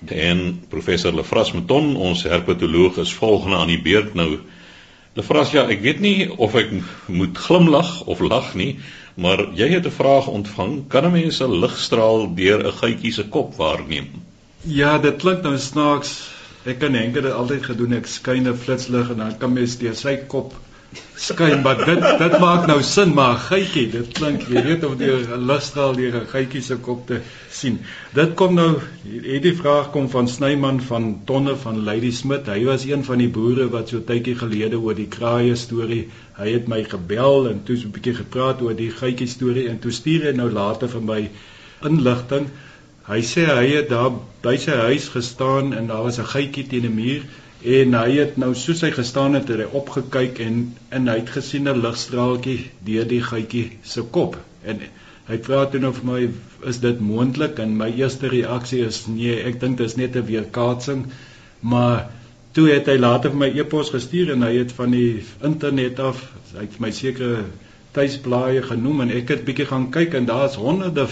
en 0.09 0.41
professor 0.73 1.13
Lefras 1.13 1.53
Meton, 1.53 1.97
ons 1.97 2.23
herpetoloog 2.23 2.97
is 3.05 3.13
volgende 3.13 3.61
aan 3.61 3.69
die 3.69 3.83
beurt 3.83 4.15
nou. 4.15 4.39
Lefras 5.15 5.53
ja, 5.53 5.67
ek 5.69 5.85
weet 5.85 6.01
nie 6.01 6.31
of 6.33 6.57
ek 6.57 6.73
moet 7.07 7.37
glimlag 7.37 7.93
of 8.09 8.25
lag 8.25 8.55
nie, 8.55 8.79
maar 9.15 9.45
jy 9.53 9.69
het 9.77 9.85
'n 9.87 9.99
vraag 10.01 10.33
ontvang. 10.33 10.89
Kan 10.89 11.05
'n 11.05 11.13
mens 11.13 11.43
'n 11.43 11.61
ligstraal 11.61 12.35
deur 12.35 12.65
'n 12.65 12.73
gytjie 12.73 13.13
se 13.13 13.29
kop 13.29 13.55
waarneem? 13.61 14.09
Ja, 14.65 14.99
dit 14.99 15.21
klink 15.21 15.43
nou 15.43 15.59
snaaks. 15.59 16.31
Ek 16.65 16.79
kan 16.81 16.93
dit 16.93 17.33
altyd 17.33 17.65
gedoen 17.65 17.93
ek 17.93 18.07
skyn 18.07 18.49
'n 18.49 18.57
flitslig 18.57 19.11
en 19.11 19.17
dan 19.17 19.39
kan 19.39 19.53
mens 19.53 19.77
deur 19.77 19.95
sy 19.95 20.17
kop 20.17 20.55
skyn 21.17 21.63
maar 21.63 21.81
dit 21.87 22.03
dit 22.21 22.35
maak 22.43 22.67
nou 22.71 22.77
sin 22.83 23.15
maar 23.15 23.37
gytjie 23.47 23.85
dit 23.93 24.11
klink 24.19 24.47
jy 24.51 24.63
weet 24.67 24.85
of 24.89 25.01
jy 25.01 25.15
'n 25.37 25.47
lusstraal 25.51 25.95
deur 25.99 26.17
'n 26.21 26.27
gytjie 26.33 26.63
se 26.63 26.77
kop 26.77 27.07
te 27.07 27.21
sien. 27.51 27.79
Dit 28.15 28.35
kom 28.35 28.55
nou 28.55 28.81
het 29.05 29.43
die 29.43 29.55
vraag 29.55 29.91
kom 29.91 30.09
van 30.11 30.29
Snyman 30.29 30.81
van 30.81 31.21
Tonne 31.25 31.57
van 31.57 31.85
Lady 31.85 32.11
Smit 32.11 32.47
hy 32.47 32.65
was 32.65 32.85
een 32.85 33.05
van 33.05 33.19
die 33.19 33.29
boere 33.29 33.69
wat 33.71 33.89
so 33.89 34.01
tydjie 34.01 34.35
gelede 34.35 34.77
oor 34.77 34.95
die 34.95 35.09
kraaie 35.09 35.57
storie 35.57 36.09
hy 36.39 36.53
het 36.53 36.69
my 36.69 36.83
gebel 36.85 37.49
en 37.51 37.63
toe 37.65 37.77
so 37.77 37.87
'n 37.87 37.97
bietjie 37.97 38.15
gepraat 38.15 38.63
oor 38.63 38.75
die 38.75 38.91
gytjie 38.91 39.29
storie 39.29 39.69
en 39.69 39.79
toe 39.79 39.93
stuur 39.93 40.27
hy 40.29 40.33
nou 40.33 40.51
later 40.51 40.89
vir 40.89 41.03
my 41.03 41.31
inligting. 41.83 42.49
Hy 43.07 43.21
sê 43.21 43.45
hy 43.45 43.67
het 43.77 43.89
daar 43.89 44.13
by 44.43 44.57
sy 44.57 44.77
huis 44.89 45.09
gestaan 45.09 45.75
en 45.75 45.87
daar 45.87 46.03
was 46.03 46.19
'n 46.19 46.33
gytjie 46.35 46.67
teen 46.67 46.87
'n 46.87 46.95
muur 46.95 47.23
En 47.64 47.94
hy 47.97 48.18
het 48.18 48.35
nou 48.37 48.50
soos 48.61 48.83
hy 48.85 48.90
gestaan 48.92 49.38
het, 49.38 49.49
het 49.49 49.62
hy 49.62 49.68
opgekyk 49.78 50.40
en 50.44 50.56
en 50.92 51.09
hy 51.09 51.14
het 51.23 51.30
gesien 51.37 51.68
'n 51.71 51.80
ligstraaltjie 51.80 52.59
deur 52.85 53.06
die 53.09 53.23
gytjie 53.25 53.78
se 53.83 54.02
kop. 54.16 54.37
En 54.64 54.83
hy 55.30 55.38
vra 55.47 55.64
toe 55.66 55.80
nou 55.80 55.92
vir 55.92 56.04
my, 56.11 56.28
"Is 56.68 56.80
dit 56.80 57.00
moontlik?" 57.00 57.59
En 57.59 57.76
my 57.76 57.88
eerste 57.88 58.28
reaksie 58.28 58.85
is, 58.85 59.06
"Nee, 59.06 59.40
ek 59.42 59.61
dink 59.61 59.78
dit 59.78 59.87
is 59.87 59.97
net 59.97 60.16
'n 60.16 60.26
weerkaatsing." 60.26 61.06
Maar 61.61 62.11
toe 62.52 62.68
het 62.68 62.87
hy 62.87 62.97
later 62.99 63.30
vir 63.30 63.38
my 63.38 63.50
e-pos 63.59 63.90
gestuur 63.90 64.33
en 64.33 64.42
hy 64.42 64.56
het 64.59 64.73
van 64.73 64.90
die 64.90 65.23
internet 65.42 66.00
af, 66.00 66.33
hy 66.54 66.61
het 66.61 66.80
my 66.80 66.90
sekere 66.90 67.44
tuisblaaie 67.92 68.62
genoem 68.62 69.00
en 69.00 69.11
ek 69.11 69.28
het 69.28 69.44
bietjie 69.44 69.66
gaan 69.66 69.90
kyk 69.90 70.14
en 70.14 70.26
daar's 70.26 70.54
honderde 70.54 71.06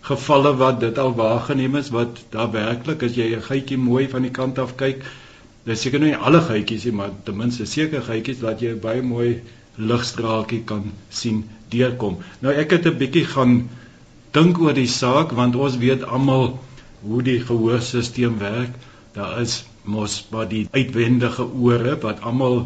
gevalle 0.00 0.56
wat 0.56 0.80
dit 0.80 0.98
al 0.98 1.14
waargeneem 1.14 1.76
is 1.76 1.90
wat 1.90 2.20
daar 2.30 2.52
werklik 2.52 3.02
as 3.02 3.16
jy 3.16 3.34
'n 3.34 3.42
gytjie 3.42 3.78
mooi 3.78 4.08
van 4.08 4.22
die 4.22 4.30
kant 4.30 4.58
af 4.58 4.76
kyk 4.76 5.04
Dit 5.68 5.76
is 5.76 5.82
seker 5.84 6.00
nie 6.00 6.14
alle 6.16 6.38
geitjies 6.40 6.86
nie, 6.88 6.94
maar 6.96 7.10
ten 7.24 7.36
minste 7.36 7.66
seker 7.68 8.00
geitjies 8.06 8.38
wat 8.40 8.62
jy 8.64 8.70
baie 8.80 9.02
mooi 9.04 9.42
ligstraaltjie 9.76 10.62
kan 10.64 10.86
sien 11.12 11.42
deurkom. 11.74 12.14
Nou 12.40 12.54
ek 12.62 12.70
het 12.72 12.86
'n 12.88 12.96
bietjie 13.02 13.26
gaan 13.28 13.68
dink 14.32 14.60
oor 14.64 14.72
die 14.72 14.88
saak 14.88 15.34
want 15.36 15.56
ons 15.56 15.76
weet 15.82 16.06
almal 16.16 16.58
hoe 17.02 17.22
die 17.22 17.40
gehoorstelsel 17.40 18.38
werk. 18.38 18.78
Daar 19.12 19.42
is 19.42 19.64
mos 19.84 20.14
maar 20.30 20.48
die 20.48 20.66
uitwendige 20.72 21.44
ore 21.44 21.98
wat 22.00 22.22
almal 22.30 22.56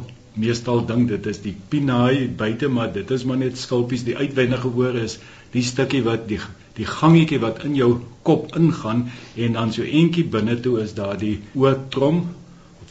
meestal 0.44 0.84
dink 0.86 1.08
dit 1.08 1.26
is 1.26 1.40
die 1.42 1.54
pinaai 1.74 2.28
buite 2.42 2.68
maar 2.68 2.92
dit 2.92 3.10
is 3.10 3.24
maar 3.24 3.40
net 3.40 3.58
skulpies 3.58 4.04
die 4.04 4.16
uitwendige 4.16 4.70
ore 4.84 5.02
is 5.08 5.18
die 5.56 5.62
stukkie 5.62 6.04
wat 6.06 6.28
die 6.28 6.38
die 6.78 6.86
gangetjie 6.86 7.40
wat 7.42 7.64
in 7.64 7.74
jou 7.74 7.90
kop 8.22 8.54
ingaan 8.56 9.10
en 9.36 9.58
dan 9.58 9.72
so 9.72 9.82
eentjie 9.82 10.24
binne 10.36 10.56
toe 10.60 10.78
is 10.84 10.94
daar 10.94 11.18
die 11.18 11.40
oortrom 11.54 12.22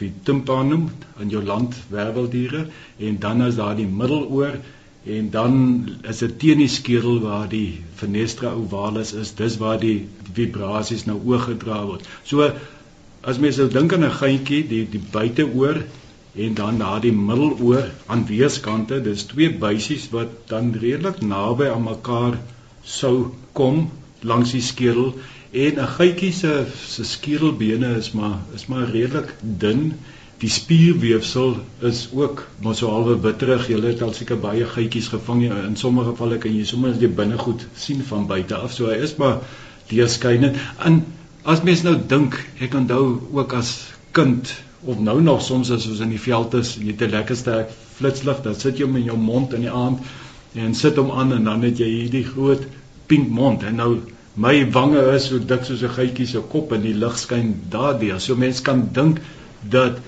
die 0.01 0.12
tympanum 0.27 0.89
in 1.24 1.31
jou 1.34 1.41
land 1.46 1.77
werveldiere 1.93 2.65
en 3.00 3.20
dan 3.20 3.43
is 3.48 3.58
daar 3.60 3.75
die 3.77 3.88
middeloor 3.88 4.60
en 5.15 5.29
dan 5.34 5.55
is 6.10 6.22
dit 6.22 6.38
teen 6.39 6.62
die 6.62 6.70
skedel 6.70 7.22
waar 7.24 7.48
die 7.50 7.81
fenestra 8.01 8.53
ovalis 8.53 9.13
is 9.17 9.34
dis 9.39 9.58
waar 9.62 9.79
die 9.81 10.08
vibrasies 10.34 11.08
nou 11.10 11.17
oorgedra 11.25 11.79
word. 11.88 12.05
So 12.24 12.51
as 13.22 13.39
mens 13.41 13.58
nou 13.62 13.70
dink 13.70 13.93
aan 13.93 14.05
'n 14.05 14.20
geintjie 14.22 14.62
die 14.67 14.84
die 14.89 15.01
buiteoor 15.12 15.81
en 16.46 16.53
dan 16.53 16.77
na 16.77 17.00
die 17.00 17.12
middeloor 17.12 17.89
aan 18.08 18.25
weerskante 18.27 19.01
dis 19.01 19.25
twee 19.34 19.50
buisies 19.63 20.10
wat 20.12 20.29
dan 20.48 20.74
redelik 20.84 21.22
naby 21.22 21.67
aan 21.74 21.84
mekaar 21.84 22.38
sou 22.84 23.15
kom 23.53 23.89
langs 24.22 24.51
die 24.51 24.62
skedel 24.62 25.13
En 25.51 25.79
'n 25.84 25.88
gytjie 25.98 26.31
se 26.31 26.65
se 26.88 27.03
skierelbene 27.03 27.96
is 27.98 28.12
maar 28.12 28.38
is 28.55 28.65
maar 28.65 28.89
redelik 28.89 29.36
dun. 29.41 29.93
Die 30.38 30.50
spierweefsel 30.50 31.55
is 31.79 32.10
ook 32.13 32.48
maar 32.63 32.75
so 32.75 32.88
halwe 32.89 33.15
bitterig. 33.15 33.67
Jy 33.67 33.81
het 33.81 34.01
al 34.01 34.13
seker 34.13 34.39
baie 34.39 34.65
gytjies 34.65 35.08
gevang 35.08 35.43
in 35.51 35.75
sommige 35.75 36.10
gevalle 36.10 36.38
kan 36.38 36.55
jy 36.55 36.63
sommer 36.65 36.96
net 36.96 37.15
binnegoed 37.15 37.65
sien 37.75 38.03
van 38.03 38.27
buite 38.27 38.55
af. 38.55 38.72
So 38.74 38.88
hy 38.88 39.01
is 39.03 39.15
maar 39.15 39.41
deurskynend. 39.88 40.55
En 40.79 41.03
as 41.43 41.63
mens 41.67 41.84
nou 41.84 41.98
dink, 42.08 42.39
ek 42.60 42.74
onthou 42.74 43.20
ook 43.31 43.53
as 43.53 43.74
kind 44.12 44.53
of 44.84 45.00
nou 45.00 45.22
nog 45.22 45.41
soms 45.41 45.72
as 45.72 45.88
ons 45.88 46.00
in 46.00 46.15
die 46.15 46.22
veld 46.29 46.53
is, 46.53 46.77
jy 46.79 46.93
het 46.93 47.01
'n 47.01 47.12
lekker 47.17 47.36
sterk 47.36 47.75
flitslig, 47.98 48.41
dan 48.41 48.55
sit 48.55 48.77
jy 48.77 48.86
hom 48.86 48.96
in 48.96 49.03
jou 49.12 49.17
mond 49.17 49.53
in 49.53 49.67
die 49.67 49.75
aand 49.84 50.00
en 50.55 50.74
sit 50.74 50.96
hom 50.96 51.12
aan 51.12 51.34
en 51.34 51.43
dan 51.43 51.62
het 51.62 51.77
jy 51.77 51.88
hierdie 51.88 52.25
groot 52.25 52.63
pink 53.08 53.29
mond 53.29 53.63
en 53.63 53.75
nou 53.75 54.00
my 54.36 54.64
wange 54.72 55.02
is 55.16 55.28
so 55.28 55.40
dik 55.40 55.66
soos 55.68 55.84
'n 55.84 55.96
gytjie 55.96 56.28
se 56.28 56.42
kop 56.54 56.72
en 56.72 56.82
die 56.82 56.94
lig 56.94 57.18
skyn 57.18 57.54
daardeur. 57.70 58.20
So 58.20 58.36
mense 58.36 58.64
kan 58.64 58.90
dink 58.94 59.20
dat 59.62 60.00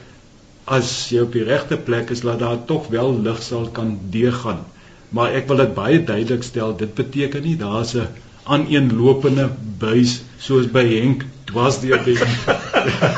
as 0.65 1.09
jy 1.11 1.21
op 1.21 1.33
die 1.33 1.43
regte 1.43 1.77
plek 1.77 2.09
is, 2.09 2.23
laat 2.23 2.39
daar 2.39 2.65
tog 2.65 2.87
wel 2.87 3.19
lig 3.19 3.41
sal 3.43 3.67
kan 3.67 3.99
deurgaan. 4.09 4.63
Maar 5.09 5.35
ek 5.39 5.47
wil 5.47 5.57
dit 5.57 5.73
baie 5.75 6.03
duidelik 6.03 6.43
stel, 6.43 6.75
dit 6.77 6.93
beteken 6.95 7.43
nie 7.43 7.57
daar's 7.57 7.95
'n 7.95 8.07
aaneenlopende 8.43 9.49
buis 9.79 10.21
soos 10.39 10.67
by 10.71 10.83
Henk 10.87 11.25
dwars 11.45 11.79
deur 11.79 12.03
die 12.03 12.17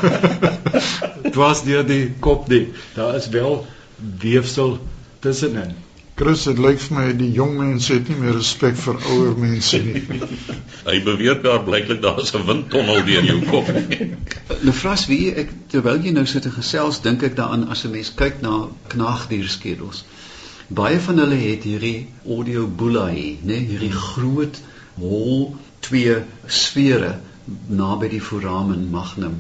dwars 1.36 1.64
deur 1.64 1.86
die 1.86 2.14
kop 2.20 2.48
nie. 2.50 2.68
Daar 2.96 3.16
is 3.16 3.30
wel 3.30 3.66
weefsel 4.22 4.80
tussenin. 5.20 5.85
Chris, 6.16 6.46
dit 6.48 6.60
lyk 6.64 6.78
vir 6.80 6.96
my 6.96 7.06
die 7.20 7.34
jong 7.36 7.58
mense 7.60 7.92
het 7.92 8.08
nie 8.08 8.16
meer 8.16 8.38
respek 8.38 8.78
vir 8.80 9.00
ouer 9.12 9.34
mense 9.36 9.82
nie. 9.84 10.00
Hy 10.88 11.00
beweer 11.04 11.42
daar 11.44 11.66
blyklik 11.68 12.00
daar 12.06 12.22
is 12.24 12.32
'n 12.38 12.46
windtonnel 12.48 13.02
deur 13.10 13.26
jou 13.30 13.42
kop. 13.50 13.72
Lefras, 14.68 15.04
wie 15.12 15.34
ek 15.44 15.52
terwyl 15.74 16.00
jy 16.08 16.14
nou 16.16 16.24
sit 16.34 16.48
en 16.48 16.56
gesels, 16.56 17.02
dink 17.04 17.26
ek 17.28 17.36
daaraan 17.36 17.68
as 17.76 17.84
'n 17.84 17.92
mens 17.98 18.14
kyk 18.22 18.40
na 18.46 18.54
knaagdierskedels. 18.94 20.06
Baie 20.80 21.02
van 21.08 21.20
hulle 21.20 21.42
het 21.42 21.68
hierdie 21.68 22.08
audio 22.24 22.64
bullae, 22.84 23.36
né, 23.44 23.60
hierdie 23.74 23.92
groot 23.92 24.62
hol 25.04 25.52
twee 25.90 26.16
sfere 26.48 27.18
naby 27.68 28.08
die 28.16 28.24
foramen 28.24 28.88
magnum 28.96 29.36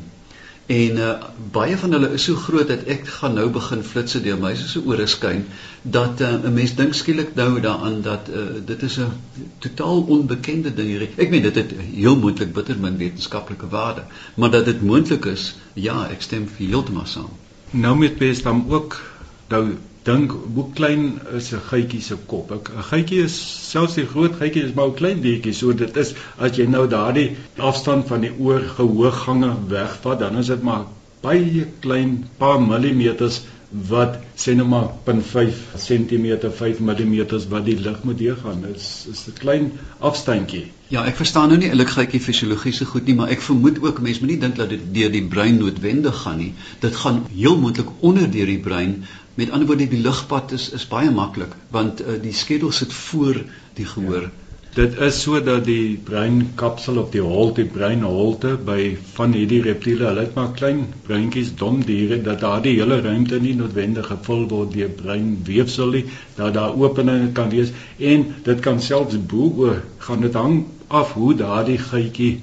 En 0.65 0.97
uh, 0.97 1.11
baie 1.51 1.77
van 1.77 1.91
hulle 1.91 2.07
is 2.17 2.23
so 2.25 2.35
groot 2.35 2.67
dat 2.67 2.87
ek 2.89 3.05
gaan 3.19 3.35
nou 3.37 3.49
begin 3.53 3.83
flitsse 3.85 4.21
deur 4.25 4.39
my 4.41 4.55
se 4.57 4.81
ore 4.81 5.05
skyn 5.05 5.43
dat 5.81 6.21
uh, 6.25 6.31
'n 6.41 6.53
mens 6.53 6.73
dink 6.75 6.97
skielik 6.97 7.35
nou 7.37 7.59
daaraan 7.61 8.01
dat 8.01 8.29
uh, 8.33 8.57
dit 8.65 8.81
is 8.81 8.97
'n 8.97 9.11
totaal 9.59 10.01
onbekende 10.01 10.73
ding 10.73 10.87
hier. 10.87 11.07
Ek 11.15 11.29
meen 11.29 11.45
dit 11.45 11.55
het 11.55 11.71
heel 11.93 12.17
moontlik 12.17 12.53
bitter 12.53 12.79
min 12.79 12.97
wetenskaplike 12.97 13.69
waarde, 13.69 14.03
maar 14.35 14.51
dat 14.51 14.65
dit 14.65 14.81
moontlik 14.81 15.25
is, 15.25 15.55
ja, 15.73 16.09
ek 16.09 16.21
stem 16.21 16.49
heeltemal 16.57 17.05
saam. 17.05 17.29
Nou 17.71 17.97
met 17.97 18.17
bes 18.17 18.41
dan 18.41 18.65
ook 18.69 19.01
nou 19.47 19.77
dink 20.05 20.33
hoe 20.55 20.65
klein 20.77 21.05
is 21.37 21.51
'n 21.53 21.61
geitjie 21.69 22.01
se 22.01 22.15
kop? 22.31 22.51
'n 22.51 22.83
Geitjie 22.89 23.23
is 23.23 23.37
selfs 23.71 23.95
die 23.95 24.05
groot 24.05 24.35
geitjie 24.41 24.63
is 24.63 24.73
maar 24.73 24.87
'n 24.87 24.99
klein 25.01 25.21
bietjie, 25.21 25.53
so 25.53 25.73
dit 25.73 25.97
is 25.97 26.13
as 26.37 26.57
jy 26.57 26.67
nou 26.67 26.87
daardie 26.87 27.29
afstand 27.57 28.07
van 28.07 28.21
die 28.21 28.33
oor 28.37 28.61
gehooggange 28.77 29.55
wegvat, 29.67 30.19
dan 30.19 30.37
is 30.37 30.47
dit 30.53 30.61
maar 30.61 30.85
baie 31.21 31.65
klein, 31.81 32.25
paar 32.37 32.61
millimeters 32.61 33.41
wat 33.89 34.19
sê 34.39 34.53
nou 34.55 34.67
maar 34.67 34.89
0.5 35.05 35.57
cm 35.75 36.27
5 36.51 36.79
mm 36.79 37.15
wat 37.49 37.65
die 37.65 37.75
lig 37.79 38.03
moet 38.03 38.17
deurgaan. 38.17 38.63
Is 38.75 39.07
is 39.11 39.25
'n 39.27 39.33
klein 39.39 39.71
afstandjie. 39.99 40.71
Ja, 40.87 41.03
ek 41.05 41.15
verstaan 41.15 41.49
nou 41.49 41.57
nie 41.57 41.69
eintlik 41.69 41.89
gytjie 41.89 42.19
fisiologiese 42.21 42.85
goed 42.85 43.05
nie, 43.05 43.15
maar 43.15 43.29
ek 43.29 43.41
vermoed 43.41 43.81
ook 43.81 44.01
mense 44.01 44.19
moet 44.21 44.29
nie 44.29 44.39
dink 44.39 44.55
dat 44.55 44.69
dit 44.69 44.81
deur 44.93 45.11
die 45.11 45.25
brein 45.25 45.57
noodwendig 45.57 46.21
gaan 46.21 46.37
nie. 46.37 46.53
Dit 46.79 46.95
gaan 46.95 47.25
heel 47.33 47.57
moontlik 47.57 47.89
onder 47.99 48.31
deur 48.31 48.45
die 48.45 48.59
brein. 48.59 49.03
Met 49.35 49.51
ander 49.51 49.67
woorde 49.67 49.87
die 49.91 50.01
lugpad 50.01 50.51
is 50.55 50.69
is 50.77 50.87
baie 50.87 51.11
maklik 51.11 51.53
want 51.75 52.01
uh, 52.01 52.15
die 52.21 52.33
skedel 52.33 52.71
sit 52.71 52.93
voor 52.93 53.43
die 53.75 53.85
gehoor. 53.85 54.29
Ja. 54.29 54.45
Dit 54.75 54.97
is 54.99 55.21
sodat 55.23 55.61
die 55.63 55.95
breinkapsel 56.03 56.97
op 56.99 57.13
die 57.13 57.21
holte, 57.23 57.61
die 57.63 57.71
breinholte 57.71 58.57
by 58.69 58.97
van 59.15 59.31
hierdie 59.31 59.61
reptiele, 59.63 60.09
hulle 60.09 60.25
het 60.25 60.33
maar 60.35 60.49
klein 60.57 60.81
breintjies, 61.05 61.53
dom 61.61 61.77
diere 61.87 62.17
dat 62.25 62.41
daardie 62.43 62.73
hele 62.81 62.97
ruimte 63.05 63.39
nie 63.39 63.53
noodwendig 63.55 64.09
gevul 64.11 64.43
word 64.51 64.73
deur 64.75 64.91
breinweefsel 64.99 65.95
nie, 65.95 66.03
dat 66.35 66.57
daar 66.59 66.75
openinge 66.75 67.31
kan 67.37 67.53
wees 67.53 67.71
en 68.11 68.27
dit 68.49 68.59
kan 68.67 68.83
selfs 68.83 69.15
bo 69.31 69.47
oor 69.63 69.79
gaan 70.09 70.27
dit 70.27 70.35
hang 70.41 70.59
af 70.91 71.15
hoe 71.15 71.31
daardie 71.39 71.79
gytjie 71.79 72.33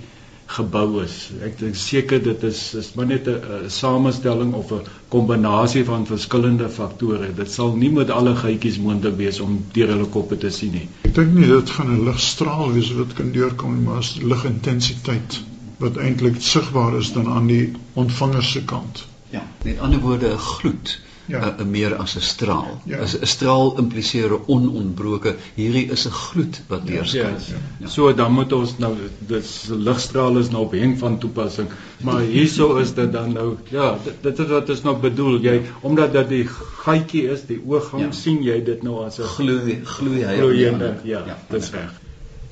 gebou 0.56 1.02
is. 1.02 1.14
Ek 1.46 1.58
dink 1.60 1.76
seker 1.78 2.22
dit 2.22 2.42
is 2.48 2.60
is 2.80 2.90
maar 2.96 3.06
net 3.10 3.28
'n 3.28 3.70
samestelling 3.76 4.52
of 4.54 4.72
'n 4.72 4.88
kombinasie 5.14 5.84
van 5.84 6.06
verskillende 6.06 6.68
faktore. 6.68 7.30
Dit 7.34 7.50
sal 7.50 7.76
nie 7.76 7.90
met 7.90 8.10
alle 8.10 8.34
gytjies 8.42 8.78
moontlik 8.78 9.16
wees 9.16 9.40
om 9.40 9.64
deur 9.72 9.94
hulle 9.94 10.08
koppe 10.16 10.38
te 10.38 10.50
sien 10.50 10.72
nie. 10.72 10.88
Ek 11.08 11.14
dink 11.14 11.32
nie 11.34 11.46
dit 11.46 11.70
gaan 11.70 11.94
'n 11.94 12.04
ligstraal 12.08 12.72
wees 12.72 12.92
wat 13.00 13.12
kan 13.20 13.32
deurkom 13.32 13.74
nie, 13.76 13.84
maar 13.84 14.02
as 14.04 14.16
ligintensiteit 14.22 15.40
wat 15.78 15.96
eintlik 15.96 16.36
sigbaar 16.38 16.98
is 16.98 17.12
dan 17.12 17.28
aan 17.28 17.46
die 17.46 17.72
ontvanger 17.94 18.42
se 18.42 18.64
kant. 18.64 19.06
Ja, 19.30 19.42
met 19.64 19.78
ander 19.78 20.00
woorde 20.00 20.32
'n 20.32 20.38
gloed 20.38 20.98
ja. 21.32 21.40
uh, 21.58 21.66
meer 21.66 21.96
as 21.96 22.16
'n 22.16 22.24
straal. 22.24 22.80
Ja. 22.84 23.02
'n 23.02 23.26
Straal 23.26 23.74
impliseer 23.78 24.34
onontbroke. 24.46 25.34
Hierdie 25.54 25.86
is 25.96 26.06
'n 26.06 26.14
gloed 26.18 26.60
wat 26.68 26.86
deurskyn. 26.86 27.38
Ja, 27.38 27.54
ja. 27.54 27.60
ja. 27.80 27.88
So 27.88 28.12
dan 28.14 28.32
moet 28.32 28.52
ons 28.52 28.76
nou 28.78 28.92
dis 29.18 29.52
ligstraal 29.70 30.38
is 30.38 30.50
nou 30.50 30.64
op 30.68 30.72
een 30.72 30.98
van 30.98 31.18
toepassing, 31.18 31.68
maar 32.02 32.20
hierso 32.20 32.76
is 32.76 32.94
dit 32.94 33.12
dan 33.12 33.32
nou 33.32 33.56
ja, 33.70 33.96
dit, 34.04 34.22
dit 34.22 34.38
is 34.38 34.48
wat 34.48 34.68
is 34.68 34.82
nou 34.82 34.96
bedoel 34.96 35.40
jy 35.40 35.60
omdat 35.80 36.12
dat 36.12 36.28
die 36.28 36.46
gaatjie 36.84 37.28
is, 37.30 37.46
die 37.48 37.60
ooggang 37.66 38.02
ja. 38.02 38.12
sien 38.12 38.42
jy 38.42 38.62
dit 38.64 38.82
nou 38.82 39.04
as 39.04 39.18
'n 39.18 39.22
gloei 39.36 39.80
gloei 39.84 40.24
hy. 40.24 40.36
Gloeiende, 40.38 40.94
ja, 41.04 41.24
ja, 41.26 41.38
dis 41.50 41.70
reg. 41.70 42.00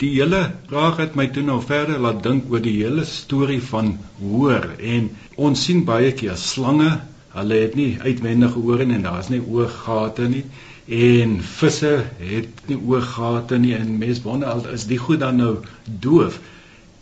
Die 0.00 0.14
hele 0.14 0.52
vraag 0.68 0.96
het 0.96 1.16
my 1.18 1.26
toe 1.28 1.42
nou 1.44 1.58
verder 1.60 1.98
laat 2.00 2.22
dink 2.24 2.46
oor 2.48 2.62
die 2.64 2.78
hele 2.78 3.04
storie 3.04 3.60
van 3.62 3.98
hoor 4.20 4.70
en 4.78 5.10
ons 5.36 5.64
sien 5.64 5.82
baie 5.84 6.12
keer 6.16 6.38
slange 6.40 6.88
Hulle 7.34 7.60
het 7.62 7.74
nie 7.78 7.90
uitwendige 8.02 8.58
ore 8.58 8.86
en 8.86 9.02
daar's 9.06 9.28
nie 9.30 9.40
ooggate 9.40 10.28
nie 10.28 10.44
en 10.90 11.36
visse 11.46 11.92
het 12.18 12.64
nie 12.66 12.78
ooggate 12.78 13.58
nie 13.62 13.74
en 13.76 13.98
mense 13.98 14.22
wonder 14.24 14.48
al 14.50 14.64
is 14.74 14.88
die 14.90 14.98
goed 14.98 15.20
dan 15.22 15.38
nou 15.38 15.52
doof. 16.06 16.40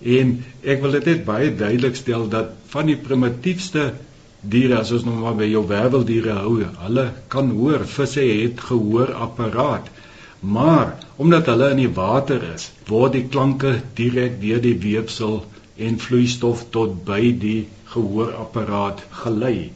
En 0.04 0.34
ek 0.62 0.82
wil 0.82 0.98
dit 0.98 1.08
net 1.10 1.24
baie 1.24 1.54
duidelik 1.54 1.96
stel 1.96 2.28
dat 2.28 2.52
van 2.74 2.90
die 2.90 2.98
primitiefste 3.08 3.92
diere 4.40 4.78
as 4.82 4.92
ons 4.94 5.06
nou 5.08 5.16
maar 5.18 5.38
by 5.38 5.48
jou 5.50 5.64
werveldiere 5.66 6.36
hou, 6.42 6.58
hulle 6.84 7.06
kan 7.32 7.50
hoor. 7.50 7.86
Visse 7.88 8.22
het 8.22 8.60
gehoorapparaat. 8.68 9.88
Maar 10.40 10.94
omdat 11.16 11.48
hulle 11.50 11.72
in 11.74 11.82
die 11.82 11.94
water 11.94 12.44
is, 12.54 12.68
word 12.86 13.16
die 13.16 13.24
klanke 13.26 13.78
direk 13.98 14.38
deur 14.42 14.60
die 14.62 14.76
weefsel 14.84 15.40
en 15.78 15.98
vloeistof 15.98 16.68
tot 16.74 17.00
by 17.08 17.32
die 17.42 17.60
gehoorapparaat 17.90 19.02
gelei. 19.24 19.70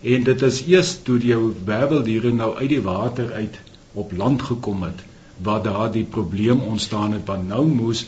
En 0.00 0.22
dit 0.22 0.42
is 0.42 0.58
eers 0.66 0.90
toe 1.02 1.18
jou 1.18 1.54
werveldiere 1.64 2.30
nou 2.32 2.56
uit 2.56 2.68
die 2.68 2.82
water 2.82 3.32
uit 3.32 3.56
op 3.92 4.12
land 4.16 4.42
gekom 4.42 4.82
het 4.82 5.00
waar 5.42 5.62
daar 5.62 5.90
die 5.92 6.04
probleem 6.04 6.60
ontstaan 6.60 7.12
het 7.12 7.24
want 7.26 7.48
nou 7.48 7.66
moes 7.66 8.04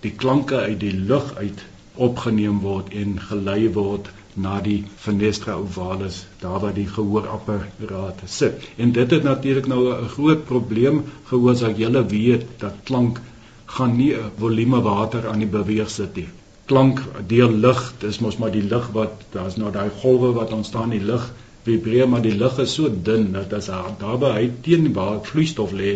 die 0.00 0.10
klanke 0.10 0.56
uit 0.56 0.80
die 0.80 0.94
lug 0.94 1.34
uit 1.36 1.62
opgeneem 1.94 2.58
word 2.64 2.90
en 3.02 3.20
gelei 3.28 3.70
word 3.76 4.10
na 4.34 4.60
die 4.66 4.80
fenestra 5.04 5.54
ovalis 5.62 6.18
daar 6.42 6.58
waar 6.64 6.74
die 6.74 6.86
gehoorapparaat 6.86 8.22
sit. 8.24 8.68
En 8.76 8.92
dit 8.92 9.10
het 9.10 9.22
natuurlik 9.22 9.66
nou 9.66 9.80
'n 9.94 10.08
groot 10.08 10.44
probleem 10.44 11.04
gehoorsaak. 11.30 11.76
Julle 11.76 12.06
weet 12.06 12.46
dat 12.58 12.82
klank 12.82 13.20
gaan 13.66 13.96
nie 13.96 14.14
'n 14.14 14.30
volume 14.38 14.80
water 14.80 15.28
aan 15.28 15.38
die 15.38 15.54
beweeg 15.58 15.90
sit 15.90 16.14
nie 16.16 16.28
klank 16.68 17.02
deur 17.32 17.52
lig 17.66 17.82
dis 18.04 18.20
mos 18.24 18.38
maar 18.42 18.54
die 18.54 18.64
lig 18.72 18.88
wat 18.96 19.26
daar's 19.34 19.56
nou 19.60 19.72
daai 19.72 19.88
golwe 20.02 20.32
wat 20.36 20.52
ontstaan 20.56 20.94
die 20.96 21.04
lig 21.10 21.24
vibreer 21.68 22.08
maar 22.08 22.24
die 22.24 22.36
lig 22.42 22.58
is 22.64 22.74
so 22.78 22.92
dun 23.08 23.30
dat 23.36 23.52
as 23.58 23.70
daarby 24.02 24.32
hy 24.36 24.46
teen 24.66 24.92
waar 24.98 25.20
vloeistof 25.30 25.72
lê 25.80 25.92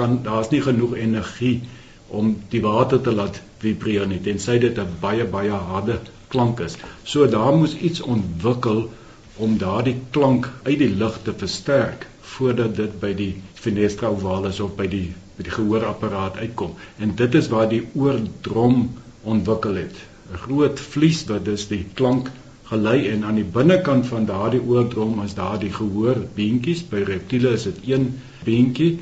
kan 0.00 0.20
daar's 0.26 0.50
nie 0.52 0.62
genoeg 0.66 0.96
energie 1.02 1.54
om 2.20 2.34
die 2.52 2.62
water 2.64 3.00
te 3.02 3.14
laat 3.14 3.40
vibreer 3.62 4.06
nie 4.10 4.20
tensy 4.26 4.58
dit 4.64 4.78
'n 4.78 4.98
baie 5.00 5.24
baie 5.36 5.60
harde 5.70 5.98
klank 6.34 6.60
is. 6.60 6.76
So 7.04 7.26
daar 7.26 7.54
moes 7.56 7.76
iets 7.88 8.00
ontwikkel 8.00 8.90
om 9.36 9.58
daardie 9.58 9.96
klank 10.10 10.50
uit 10.62 10.78
die 10.78 10.94
lug 11.02 11.18
te 11.22 11.34
versterk 11.44 12.06
voordat 12.20 12.76
dit 12.76 13.00
by 13.00 13.12
die 13.14 13.32
fenestra 13.54 14.08
ovalis 14.08 14.60
of 14.60 14.76
by 14.76 14.86
die 14.96 15.06
by 15.36 15.44
die 15.48 15.54
gehoorapparaat 15.54 16.36
uitkom. 16.36 16.74
En 16.98 17.14
dit 17.14 17.34
is 17.34 17.48
waar 17.52 17.68
die 17.68 17.82
oordrom 17.94 18.86
ontwikkel 19.22 19.74
het 19.82 20.04
'n 20.32 20.38
groot 20.46 20.80
vlies 20.80 21.24
wat 21.30 21.44
dus 21.44 21.68
die 21.68 21.84
klank 21.94 22.30
gelei 22.70 23.08
en 23.08 23.24
aan 23.24 23.36
die 23.38 23.50
binnekant 23.56 24.06
van 24.06 24.24
daardie 24.26 24.62
oordrom 24.62 25.20
is 25.24 25.34
daar 25.34 25.58
die 25.58 25.72
gehoor 25.72 26.16
beentjies. 26.34 26.82
By 26.90 27.02
reptiele 27.06 27.52
is 27.58 27.66
dit 27.68 27.78
een 27.92 28.08
beentjie 28.44 28.98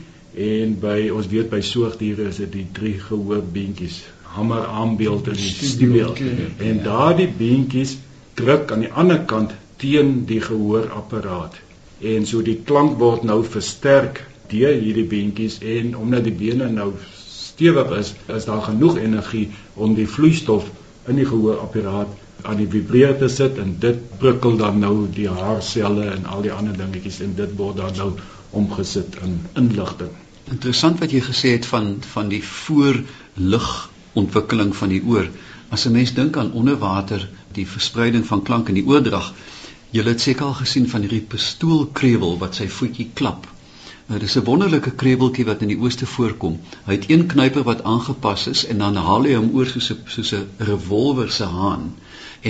en 0.48 0.74
by 0.80 1.08
ons 1.14 1.30
weet 1.32 1.48
by 1.50 1.60
soogdiere 1.64 2.28
is 2.32 2.42
dit 2.42 2.52
die 2.52 2.66
drie 2.72 2.98
gehoor 3.00 3.42
beentjies. 3.56 4.02
Hamer 4.34 4.66
aanbeeld 4.66 5.30
in 5.32 5.40
die 5.40 5.54
stiebel 5.70 6.12
en 6.58 6.82
daardie 6.84 7.30
beentjies 7.38 7.96
druk 8.34 8.72
aan 8.74 8.84
die 8.84 8.92
ander 8.92 9.22
kant 9.30 9.54
teen 9.80 10.24
die 10.28 10.40
gehoorapparaat. 10.44 11.56
En 12.02 12.26
so 12.26 12.42
die 12.42 12.60
klank 12.68 12.98
word 12.98 13.24
nou 13.24 13.40
versterk 13.46 14.24
deur 14.52 14.74
hierdie 14.76 15.08
beentjies 15.08 15.60
en 15.76 15.96
omdat 15.96 16.26
die 16.28 16.36
bene 16.44 16.68
nou 16.68 16.92
stewig 17.54 17.90
is 17.96 18.14
is 18.34 18.44
daar 18.50 18.64
genoeg 18.68 18.98
energie 18.98 19.46
om 19.74 19.94
die 19.94 20.08
vloeistof 20.10 20.68
in 21.08 21.18
die 21.20 21.26
gehoorapparaat 21.28 22.20
aan 22.44 22.60
die 22.60 22.68
vibreer 22.68 23.16
te 23.18 23.28
sit 23.32 23.58
en 23.62 23.76
dit 23.80 24.00
prikkel 24.20 24.56
dan 24.60 24.78
nou 24.82 24.94
die 25.16 25.28
haarselle 25.28 26.10
en 26.12 26.26
al 26.26 26.44
die 26.44 26.52
ander 26.52 26.76
dingetjies 26.76 27.20
en 27.24 27.34
dit 27.38 27.56
word 27.60 27.80
dan 27.80 27.96
nou 28.00 28.10
omgesit 28.60 29.16
in 29.24 29.38
inligting. 29.60 30.12
Interessant 30.52 31.00
wat 31.00 31.14
jy 31.14 31.22
gesê 31.24 31.54
het 31.56 31.66
van 31.66 31.96
van 32.14 32.28
die 32.32 32.42
voorlig 32.44 33.70
ontwikkeling 34.14 34.74
van 34.76 34.92
die 34.92 35.02
oor. 35.02 35.30
As 35.70 35.86
'n 35.86 35.92
mens 35.92 36.14
dink 36.14 36.36
aan 36.36 36.52
onderwater, 36.52 37.28
die 37.52 37.66
verspreiding 37.66 38.26
van 38.26 38.42
klank 38.42 38.68
in 38.68 38.74
die 38.74 38.86
oordrag, 38.86 39.32
jy 39.90 40.02
het 40.04 40.20
seker 40.20 40.46
al 40.46 40.60
gesien 40.60 40.88
van 40.88 41.00
hierdie 41.00 41.26
pistoolkrewel 41.34 42.38
wat 42.38 42.54
sy 42.54 42.68
voetjie 42.68 43.10
klap 43.14 43.46
Nou 44.06 44.18
dis 44.20 44.34
'n 44.38 44.44
wonderlike 44.44 44.90
kreweltjie 45.00 45.44
wat 45.48 45.62
in 45.64 45.70
die 45.72 45.78
ooste 45.80 46.06
voorkom. 46.06 46.56
Hy 46.86 46.96
het 46.96 47.06
een 47.10 47.22
knyper 47.26 47.62
wat 47.68 47.84
aangepas 47.92 48.46
is 48.50 48.64
en 48.66 48.82
dan 48.82 48.96
haal 49.06 49.24
hy 49.28 49.32
hom 49.38 49.46
oor 49.56 49.70
soos 49.70 49.88
'n 49.92 50.02
soos 50.14 50.32
'n 50.38 50.66
revolver 50.70 51.30
se 51.36 51.44
haan. 51.44 51.86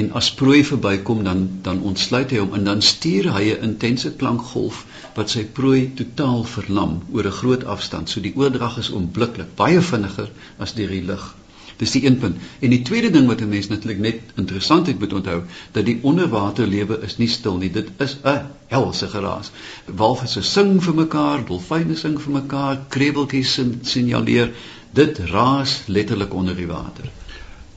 En 0.00 0.10
as 0.20 0.32
prooi 0.40 0.64
verbykom 0.64 1.22
dan 1.24 1.44
dan 1.62 1.80
ontsluit 1.90 2.30
hy 2.30 2.42
hom 2.42 2.54
en 2.54 2.64
dan 2.64 2.82
stuur 2.82 3.30
hy 3.36 3.44
'n 3.52 3.62
intense 3.68 4.12
klankgolf 4.22 4.84
wat 5.14 5.30
sy 5.30 5.44
prooi 5.44 5.92
totaal 5.94 6.44
verlam 6.44 6.98
oor 7.12 7.26
'n 7.26 7.38
groot 7.40 7.64
afstand. 7.64 8.10
So 8.10 8.20
die 8.20 8.36
oordrag 8.36 8.78
is 8.78 8.90
onmiddellik 8.90 9.54
baie 9.54 9.80
vinniger 9.80 10.30
as 10.58 10.74
deur 10.74 10.88
die 10.88 11.06
lug. 11.12 11.34
Dis 11.76 11.94
die 11.96 12.04
een 12.06 12.18
punt. 12.18 12.36
En 12.60 12.70
die 12.70 12.82
tweede 12.82 13.10
ding 13.10 13.26
wat 13.26 13.40
'n 13.40 13.48
mens 13.48 13.68
natuurlik 13.68 13.98
net 13.98 14.20
interessant 14.34 14.98
moet 14.98 15.12
onthou, 15.12 15.42
dat 15.72 15.84
die 15.84 15.98
onderwaterlewe 16.02 17.00
is 17.02 17.16
nie 17.16 17.28
stil 17.28 17.56
nie. 17.56 17.70
Dit 17.70 17.88
is 17.98 18.16
'n 18.22 18.46
helse 18.66 19.08
geraas. 19.08 19.50
Walvisse 19.86 20.42
sing 20.42 20.82
vir 20.82 20.94
mekaar, 20.94 21.44
dolfyne 21.46 21.96
sing 21.96 22.20
vir 22.20 22.32
mekaar, 22.32 22.78
krebeltjies 22.88 23.60
signaleer. 23.82 24.52
Dit 24.92 25.18
raas 25.18 25.82
letterlik 25.86 26.34
onder 26.34 26.56
die 26.56 26.66
water. 26.66 27.10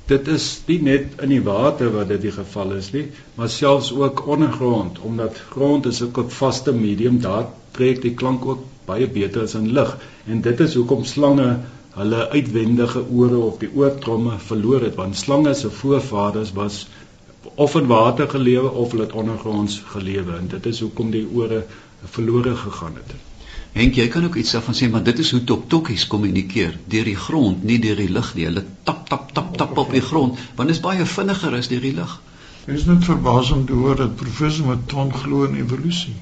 Dit 0.08 0.28
is 0.28 0.62
nie 0.68 0.82
net 0.82 1.22
in 1.22 1.30
die 1.30 1.44
water 1.44 1.90
wat 1.92 2.08
dit 2.08 2.22
die 2.22 2.32
geval 2.32 2.72
is 2.78 2.92
nie, 2.94 3.08
maar 3.36 3.50
selfs 3.50 3.92
ook 3.92 4.28
ondergrond, 4.28 5.00
omdat 5.00 5.42
grond 5.50 5.86
is 5.86 6.02
'n 6.02 6.30
vaste 6.30 6.72
medium, 6.72 7.20
daar 7.20 7.48
trek 7.72 8.02
die 8.02 8.14
klank 8.14 8.46
ook 8.46 8.64
baie 8.86 9.08
beter 9.08 9.42
as 9.42 9.56
in 9.56 9.72
lug. 9.72 9.98
En 10.26 10.42
dit 10.42 10.60
is 10.60 10.74
hoekom 10.74 11.04
slange 11.06 11.60
hulle 11.98 12.30
uitwendige 12.30 13.04
ore 13.10 13.38
of 13.38 13.58
die 13.62 13.70
oortromme 13.74 14.38
verloor 14.50 14.86
het 14.86 14.98
want 15.00 15.18
slange 15.18 15.54
se 15.58 15.72
voorvaders 15.82 16.52
was 16.58 16.88
of 17.56 17.76
in 17.76 17.88
water 17.88 18.30
gelewe 18.30 18.70
of 18.70 18.92
hulle 18.92 19.08
het 19.08 19.16
ondergronds 19.22 19.82
gelewe 19.94 20.36
en 20.38 20.48
dit 20.52 20.66
is 20.66 20.80
hoekom 20.86 21.10
die 21.12 21.26
ore 21.34 21.64
verlore 22.04 22.56
gegaan 22.56 23.00
het. 23.00 23.16
Henk, 23.78 23.98
jy 23.98 24.08
kan 24.14 24.26
ook 24.26 24.38
iets 24.42 24.54
daarvan 24.56 24.78
sê, 24.78 24.88
maar 24.90 25.04
dit 25.06 25.20
is 25.20 25.32
hoe 25.32 25.44
toktokkies 25.44 26.08
kommunikeer, 26.10 26.78
deur 26.90 27.10
die 27.10 27.18
grond, 27.18 27.64
nie 27.64 27.78
deur 27.82 28.00
die 28.00 28.10
lug 28.10 28.32
nie. 28.38 28.48
Hulle 28.50 28.64
tap 28.88 29.04
tap 29.10 29.34
tap 29.38 29.58
tap 29.58 29.78
op 29.78 29.92
die 29.94 30.02
grond, 30.02 30.40
want 30.56 30.70
dit 30.70 30.78
is 30.78 30.84
baie 30.86 31.06
vinniger 31.06 31.58
as 31.58 31.70
deur 31.74 31.84
die 31.86 31.94
lug. 31.98 32.16
Dit 32.66 32.80
is 32.80 32.88
net 32.90 33.06
verbaasend 33.06 33.68
te 33.70 33.78
hoor 33.78 34.00
dat 34.00 34.16
professor 34.22 34.66
Maton 34.66 35.14
glo 35.14 35.46
in 35.50 35.60
evolusie. 35.62 36.16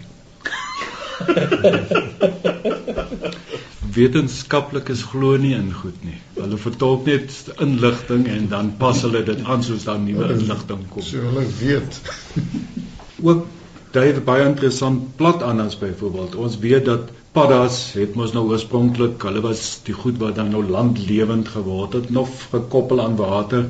Wetenskaplikes 3.95 5.05
glo 5.11 5.37
nie 5.39 5.53
in 5.55 5.71
goed 5.73 6.03
nie. 6.03 6.17
Hulle 6.35 6.57
vertolk 6.59 7.05
net 7.07 7.31
inligting 7.63 8.27
en 8.27 8.49
dan 8.51 8.73
pas 8.79 9.01
hulle 9.07 9.23
dit 9.27 9.43
aan 9.45 9.63
soos 9.63 9.85
daar 9.87 9.99
nuwe 10.01 10.33
inligting 10.35 10.83
kom. 10.91 11.05
So 11.05 11.23
hulle 11.29 11.45
weet. 11.61 12.01
Ook 13.27 13.45
Dave 13.95 14.19
baie 14.27 14.43
interessant 14.43 15.15
plat 15.15 15.43
anders 15.43 15.77
byvoorbeeld. 15.79 16.35
Ons 16.35 16.59
weet 16.59 16.85
dat 16.89 17.11
paddas 17.35 17.93
het 17.95 18.15
mos 18.19 18.33
nou 18.35 18.49
oorspronklik, 18.51 19.23
hulle 19.23 19.41
was 19.43 19.61
die 19.87 19.95
goed 19.95 20.19
wat 20.19 20.35
dan 20.39 20.51
nou 20.51 20.63
landlewend 20.67 21.47
geword 21.51 21.93
het, 21.95 22.09
nog 22.11 22.29
gekoppel 22.51 23.01
aan 23.03 23.15
water 23.19 23.67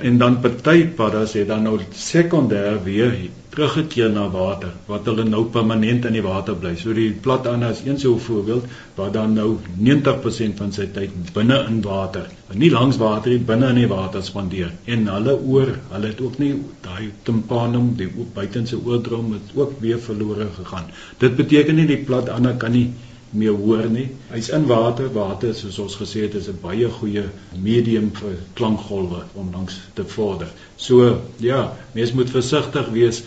en 0.00 0.18
dan 0.18 0.40
party 0.40 0.86
paddas 0.96 1.32
het 1.32 1.48
dan 1.48 1.62
nou 1.62 1.78
sekondêr 1.90 2.82
weer 2.84 3.14
teruggekeer 3.56 4.10
na 4.12 4.26
water 4.28 4.72
wat 4.90 5.06
hulle 5.08 5.24
nou 5.24 5.44
permanent 5.52 6.04
in 6.04 6.16
die 6.18 6.24
water 6.24 6.56
bly. 6.60 6.74
So 6.76 6.92
die 6.96 7.08
platander 7.24 7.72
is 7.72 7.80
een 7.86 7.98
so 7.98 8.14
'n 8.14 8.20
voorbeeld 8.20 8.66
waar 8.96 9.12
dan 9.12 9.32
nou 9.32 9.56
90% 9.88 10.56
van 10.56 10.72
sy 10.72 10.86
tyd 10.92 11.32
binne 11.32 11.64
in 11.68 11.80
water, 11.82 12.28
nie 12.52 12.70
langs 12.70 12.96
water 12.96 13.30
nie, 13.30 13.38
binne 13.38 13.68
in 13.68 13.80
die 13.80 13.88
water 13.88 14.22
spandeer. 14.22 14.72
En 14.84 15.08
hulle 15.08 15.40
oor, 15.40 15.78
hulle 15.90 16.06
het 16.06 16.20
ook 16.20 16.38
nie 16.38 16.52
daai 16.80 17.10
tympanum, 17.22 17.94
die 17.96 18.10
buitense 18.34 18.76
oordrom 18.84 19.32
het 19.32 19.54
ook 19.54 19.80
weer 19.80 19.98
verlore 19.98 20.48
gegaan. 20.58 20.84
Dit 21.18 21.36
beteken 21.36 21.74
nie 21.74 21.86
die 21.86 22.04
platander 22.04 22.54
kan 22.54 22.72
nie 22.72 22.90
meer 23.30 23.56
hoor 23.56 23.88
nie. 23.90 24.08
Hy's 24.30 24.48
in 24.54 24.66
water. 24.66 25.08
Water 25.12 25.54
soos 25.54 25.78
ons 25.82 25.96
gesê 25.96 26.26
het 26.26 26.34
is 26.34 26.48
'n 26.48 26.58
baie 26.62 26.88
goeie 26.98 27.24
medium 27.58 28.10
vir 28.14 28.36
klankgolwe 28.54 29.24
om 29.34 29.50
langs 29.52 29.80
te 29.94 30.04
vorder. 30.04 30.48
So 30.76 31.20
ja, 31.36 31.76
mens 31.92 32.12
moet 32.12 32.30
versigtig 32.30 32.88
wees 32.92 33.22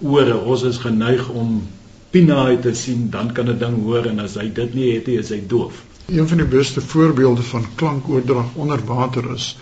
ore. 0.00 0.38
Ons 0.38 0.62
is 0.62 0.78
geneig 0.78 1.28
om 1.28 1.62
pinaai 2.10 2.60
te 2.60 2.74
sien, 2.74 3.10
dan 3.10 3.32
kan 3.32 3.48
'n 3.48 3.58
ding 3.58 3.82
hoor 3.82 4.06
en 4.06 4.20
as 4.20 4.34
hy 4.34 4.52
dit 4.52 4.74
nie 4.74 4.94
het 4.94 5.06
nie, 5.06 5.18
is 5.18 5.28
hy 5.28 5.42
doof. 5.46 5.84
Een 6.08 6.28
van 6.28 6.38
die 6.38 6.46
beste 6.46 6.80
voorbeelde 6.80 7.42
van 7.42 7.66
klankoordrag 7.74 8.54
onder 8.54 8.84
water 8.84 9.34
is 9.34 9.56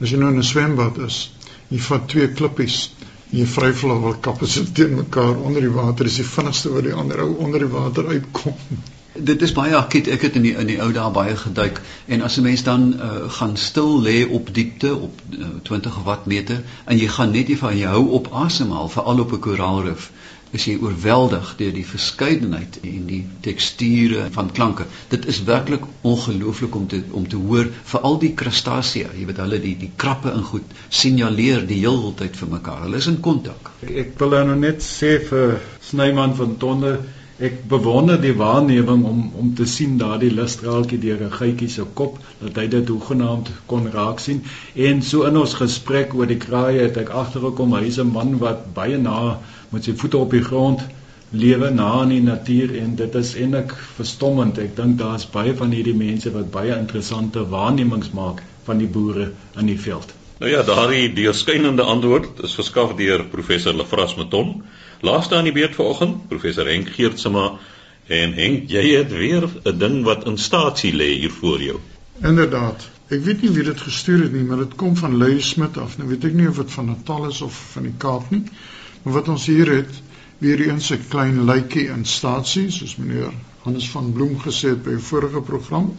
as 0.00 0.10
jy 0.10 0.16
nou 0.18 0.30
in 0.30 0.38
'n 0.38 0.42
swembad 0.42 0.98
is, 0.98 1.30
jy 1.68 1.78
vat 1.78 2.08
twee 2.08 2.28
klippies 2.28 2.90
jy 3.34 3.44
hulle 3.80 4.00
wel 4.00 4.14
kappe 4.22 4.46
sit 4.46 4.74
teen 4.74 4.94
mekaar 4.94 5.36
onder 5.36 5.60
die 5.64 5.72
water, 5.72 6.06
is 6.06 6.16
die 6.20 6.26
vinnigste 6.28 6.70
wat 6.70 6.84
die 6.86 6.94
ander 6.94 7.22
ou 7.24 7.32
onder 7.46 7.64
die 7.64 7.70
water 7.72 8.06
uitkom. 8.06 8.54
Dit 9.14 9.42
is 9.42 9.52
baie 9.54 9.76
akkiet. 9.76 10.08
Ek 10.10 10.22
het 10.26 10.34
in 10.34 10.42
die 10.42 10.54
in 10.58 10.66
die 10.66 10.80
ou 10.82 10.90
dae 10.92 11.10
baie 11.14 11.36
geduik 11.38 11.80
en 12.06 12.22
as 12.26 12.36
'n 12.38 12.42
mens 12.42 12.62
dan 12.66 12.94
uh, 12.94 13.30
gaan 13.30 13.56
stil 13.56 14.02
lê 14.02 14.26
op 14.26 14.54
diepte 14.54 14.94
op 14.96 15.20
uh, 15.38 15.46
20 15.62 16.02
wattmeter 16.02 16.62
en 16.84 16.98
jy 16.98 17.08
gaan 17.08 17.30
net 17.30 17.48
nie 17.48 17.58
van 17.58 17.78
jou 17.78 18.08
op 18.18 18.32
asemhaal 18.32 18.88
veral 18.88 19.20
op 19.20 19.32
'n 19.32 19.38
koraalrif 19.38 20.10
is 20.54 20.64
jy 20.64 20.74
oorweldig 20.82 21.54
deur 21.58 21.72
die 21.74 21.86
verskeidenheid 21.86 22.78
en 22.82 23.06
die 23.06 23.22
teksture 23.40 24.28
van 24.34 24.52
klanke. 24.54 24.86
Dit 25.08 25.26
is 25.26 25.42
werklik 25.46 25.86
ongelooflik 26.00 26.74
om 26.74 26.86
te 26.88 27.02
om 27.10 27.28
te 27.28 27.36
hoor 27.36 27.70
veral 27.84 28.18
die 28.18 28.34
krustasea, 28.38 29.10
jy 29.18 29.26
weet 29.26 29.42
hulle 29.42 29.58
die 29.62 29.74
die 29.78 29.90
krappe 29.96 30.30
in 30.34 30.46
goed 30.50 30.78
signaleer 30.88 31.66
die 31.66 31.82
heeltyd 31.82 32.36
vir 32.36 32.48
mekaar. 32.54 32.86
Hulle 32.86 33.02
is 33.02 33.10
in 33.10 33.20
kontak. 33.20 33.74
Ek, 33.82 33.90
ek 34.04 34.16
wil 34.22 34.38
nou 34.50 34.56
net 34.56 34.82
sê 34.82 35.18
vir 35.30 35.60
Snyman 35.90 36.34
van 36.38 36.56
Tonde 36.58 36.98
Ek 37.42 37.54
bewonder 37.68 38.20
die 38.22 38.34
waarneming 38.38 39.04
om 39.04 39.22
om 39.34 39.54
te 39.58 39.64
sien 39.66 39.96
daardie 39.98 40.30
lustraaltjie 40.30 40.98
deur 41.02 41.22
'n 41.26 41.32
geitjie 41.38 41.68
se 41.68 41.86
kop 42.00 42.18
dat 42.40 42.56
hy 42.56 42.66
dit 42.74 42.88
hoegenaamd 42.88 43.50
kon 43.66 43.90
raak 43.90 44.20
sien. 44.20 44.42
En 44.74 45.02
so 45.02 45.24
in 45.30 45.36
ons 45.36 45.54
gesprek 45.54 46.14
oor 46.14 46.26
die 46.30 46.38
kraaie 46.44 46.80
het 46.82 46.96
ek 46.96 47.10
agtergekom 47.10 47.74
hy's 47.74 47.98
'n 47.98 48.12
man 48.12 48.38
wat 48.38 48.74
baie 48.74 48.98
na 48.98 49.38
met 49.70 49.84
sy 49.84 49.96
voete 50.02 50.18
op 50.18 50.30
die 50.30 50.44
grond 50.50 50.86
lewe 51.30 51.70
na 51.70 52.02
in 52.02 52.08
die 52.08 52.22
natuur 52.22 52.76
en 52.78 52.94
dit 52.96 53.14
is 53.14 53.34
eintlik 53.34 53.74
verstommend. 53.96 54.58
Ek 54.58 54.76
dink 54.76 54.98
daar's 54.98 55.26
baie 55.26 55.54
van 55.54 55.70
hierdie 55.74 55.96
mense 55.98 56.30
wat 56.30 56.50
baie 56.50 56.78
interessante 56.78 57.48
waarnemings 57.48 58.10
maak 58.10 58.42
van 58.64 58.78
die 58.78 58.86
boere 58.86 59.32
in 59.58 59.66
die 59.66 59.80
veld. 59.80 60.14
Nou 60.38 60.50
ja, 60.50 60.62
daardie 60.62 61.12
deurskynende 61.14 61.82
antwoord 61.82 62.42
is 62.44 62.54
verskaf 62.54 62.94
deur 62.98 63.24
professor 63.24 63.74
Lefras 63.74 64.14
Meton. 64.18 64.62
Laaste 65.00 65.36
aan 65.36 65.44
die 65.44 65.52
beurt 65.52 65.74
vanoggend, 65.74 66.28
professor 66.28 66.66
Henk 66.66 66.88
Geertsma 66.88 67.58
en 68.06 68.32
Henk, 68.32 68.70
jy 68.70 68.84
het 68.96 69.12
weer 69.12 69.48
'n 69.64 69.78
ding 69.78 70.04
wat 70.04 70.26
in 70.26 70.38
staatsie 70.38 70.92
lê 70.92 71.10
hier 71.18 71.30
voor 71.30 71.62
jou. 71.62 71.78
Inderdaad. 72.22 72.90
Ek 73.08 73.24
weet 73.24 73.42
nie 73.42 73.50
wie 73.50 73.64
dit 73.64 73.80
gestuur 73.80 74.22
het 74.22 74.32
nie, 74.32 74.44
maar 74.44 74.56
dit 74.56 74.74
kom 74.74 74.96
van 74.96 75.16
Lei 75.16 75.40
Smit 75.40 75.76
af. 75.76 75.98
Nou 75.98 76.08
weet 76.08 76.24
ek 76.24 76.32
nie 76.32 76.48
of 76.48 76.56
dit 76.56 76.72
van 76.72 76.86
Natal 76.86 77.28
is 77.28 77.40
of 77.40 77.54
van 77.72 77.82
die 77.82 77.94
Kaap 77.98 78.30
nie. 78.30 78.42
Maar 79.02 79.12
wat 79.12 79.28
ons 79.28 79.46
hier 79.46 79.70
het, 79.70 80.02
weer 80.38 80.60
eens 80.60 80.90
'n 80.90 81.04
klein 81.08 81.44
lykie 81.44 81.88
in 81.88 82.04
staatsie, 82.04 82.70
soos 82.70 82.96
meneer 82.96 83.32
Hannes 83.62 83.90
van 83.90 84.12
Bloem 84.12 84.40
gesê 84.40 84.68
het 84.68 84.82
by 84.82 84.90
'n 84.90 85.00
vorige 85.00 85.40
program. 85.40 85.96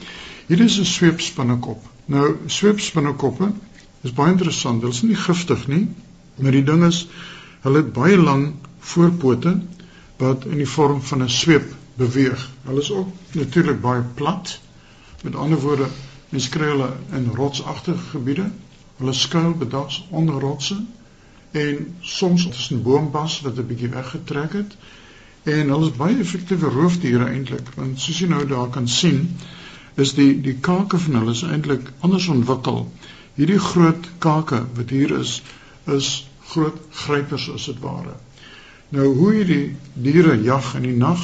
Hier 0.48 0.62
is 0.62 0.80
'n 0.80 0.86
sweepspinnekop. 0.86 1.84
Nou, 2.06 2.36
sweepspinnekoppe 2.46 3.52
is 4.02 4.14
baie 4.14 4.32
interessant. 4.32 4.82
Hulle 4.82 4.94
is 4.94 5.02
nie 5.02 5.16
giftig 5.16 5.68
nie, 5.68 5.88
maar 6.36 6.52
die 6.52 6.64
ding 6.64 6.84
is 6.84 7.08
hulle 7.62 7.78
het 7.78 7.94
baie 7.94 8.18
lang 8.18 8.54
voorpote 8.92 9.56
wat 10.22 10.46
in 10.46 10.58
die 10.62 10.70
vorm 10.70 11.02
van 11.02 11.24
'n 11.24 11.30
sweep 11.30 11.74
beweeg. 11.96 12.50
Hulle 12.64 12.82
is 12.82 12.92
ook 12.92 13.08
natuurlik 13.32 13.82
baie 13.82 14.04
plat. 14.14 14.60
Met 15.24 15.36
ander 15.36 15.60
woorde, 15.60 15.88
mens 16.30 16.50
kry 16.50 16.68
hulle 16.68 16.92
in 17.12 17.32
rotsagtige 17.34 18.10
gebiede. 18.12 18.52
Hulle 18.98 19.14
skuil 19.14 19.52
bedags 19.52 20.08
onder 20.10 20.40
rotse 20.40 20.84
en 21.52 21.96
soms 22.02 22.48
tussen 22.48 22.84
boombas 22.84 23.42
wat 23.42 23.58
'n 23.58 23.68
bietjie 23.68 23.90
weggetrek 23.90 24.54
het. 24.54 24.76
En 25.44 25.70
hulle 25.70 25.86
is 25.86 25.96
baie 25.96 26.18
effektiewe 26.20 26.70
roofdiere 26.70 27.26
eintlik, 27.26 27.68
want 27.76 28.00
soos 28.00 28.20
jy 28.20 28.28
nou 28.28 28.48
daar 28.48 28.70
kan 28.70 28.88
sien, 28.88 29.38
is 29.96 30.14
die 30.14 30.42
die 30.42 30.58
kake 30.60 30.98
van 30.98 31.16
hulle 31.16 31.32
is 31.32 31.44
eintlik 31.44 31.92
anders 32.00 32.28
ontwikkel. 32.28 32.92
Hierdie 33.36 33.60
groot 33.60 34.10
kake 34.18 34.66
wat 34.76 34.90
hier 34.90 35.20
is, 35.20 35.42
is 35.86 36.28
groot 36.52 36.80
grypers 36.92 37.50
as 37.52 37.66
dit 37.66 37.80
ware. 37.80 38.16
Nou 38.96 39.10
hoe 39.18 39.32
hierdie 39.34 39.76
diere 39.94 40.38
jag 40.44 40.68
in 40.78 40.86
die 40.88 40.96
nag. 40.96 41.24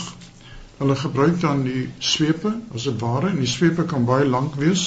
Hulle 0.78 0.96
gebruik 1.00 1.38
dan 1.40 1.62
die 1.64 1.86
swepe 2.04 2.52
as 2.76 2.88
'n 2.90 2.98
ware 3.00 3.30
en 3.30 3.38
die 3.40 3.48
swepe 3.48 3.86
kan 3.92 4.06
baie 4.06 4.26
lank 4.26 4.56
wees. 4.64 4.84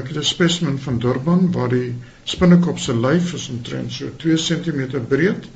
Ek 0.00 0.08
het 0.08 0.16
'n 0.16 0.24
spesimen 0.24 0.78
van 0.80 0.98
Durban 0.98 1.52
waar 1.52 1.68
die 1.68 1.94
spinnekop 2.24 2.78
se 2.78 2.94
lyf 2.96 3.32
is 3.34 3.48
omtrent 3.48 3.92
so 3.92 4.08
2 4.16 4.36
cm 4.36 5.04
breed, 5.08 5.48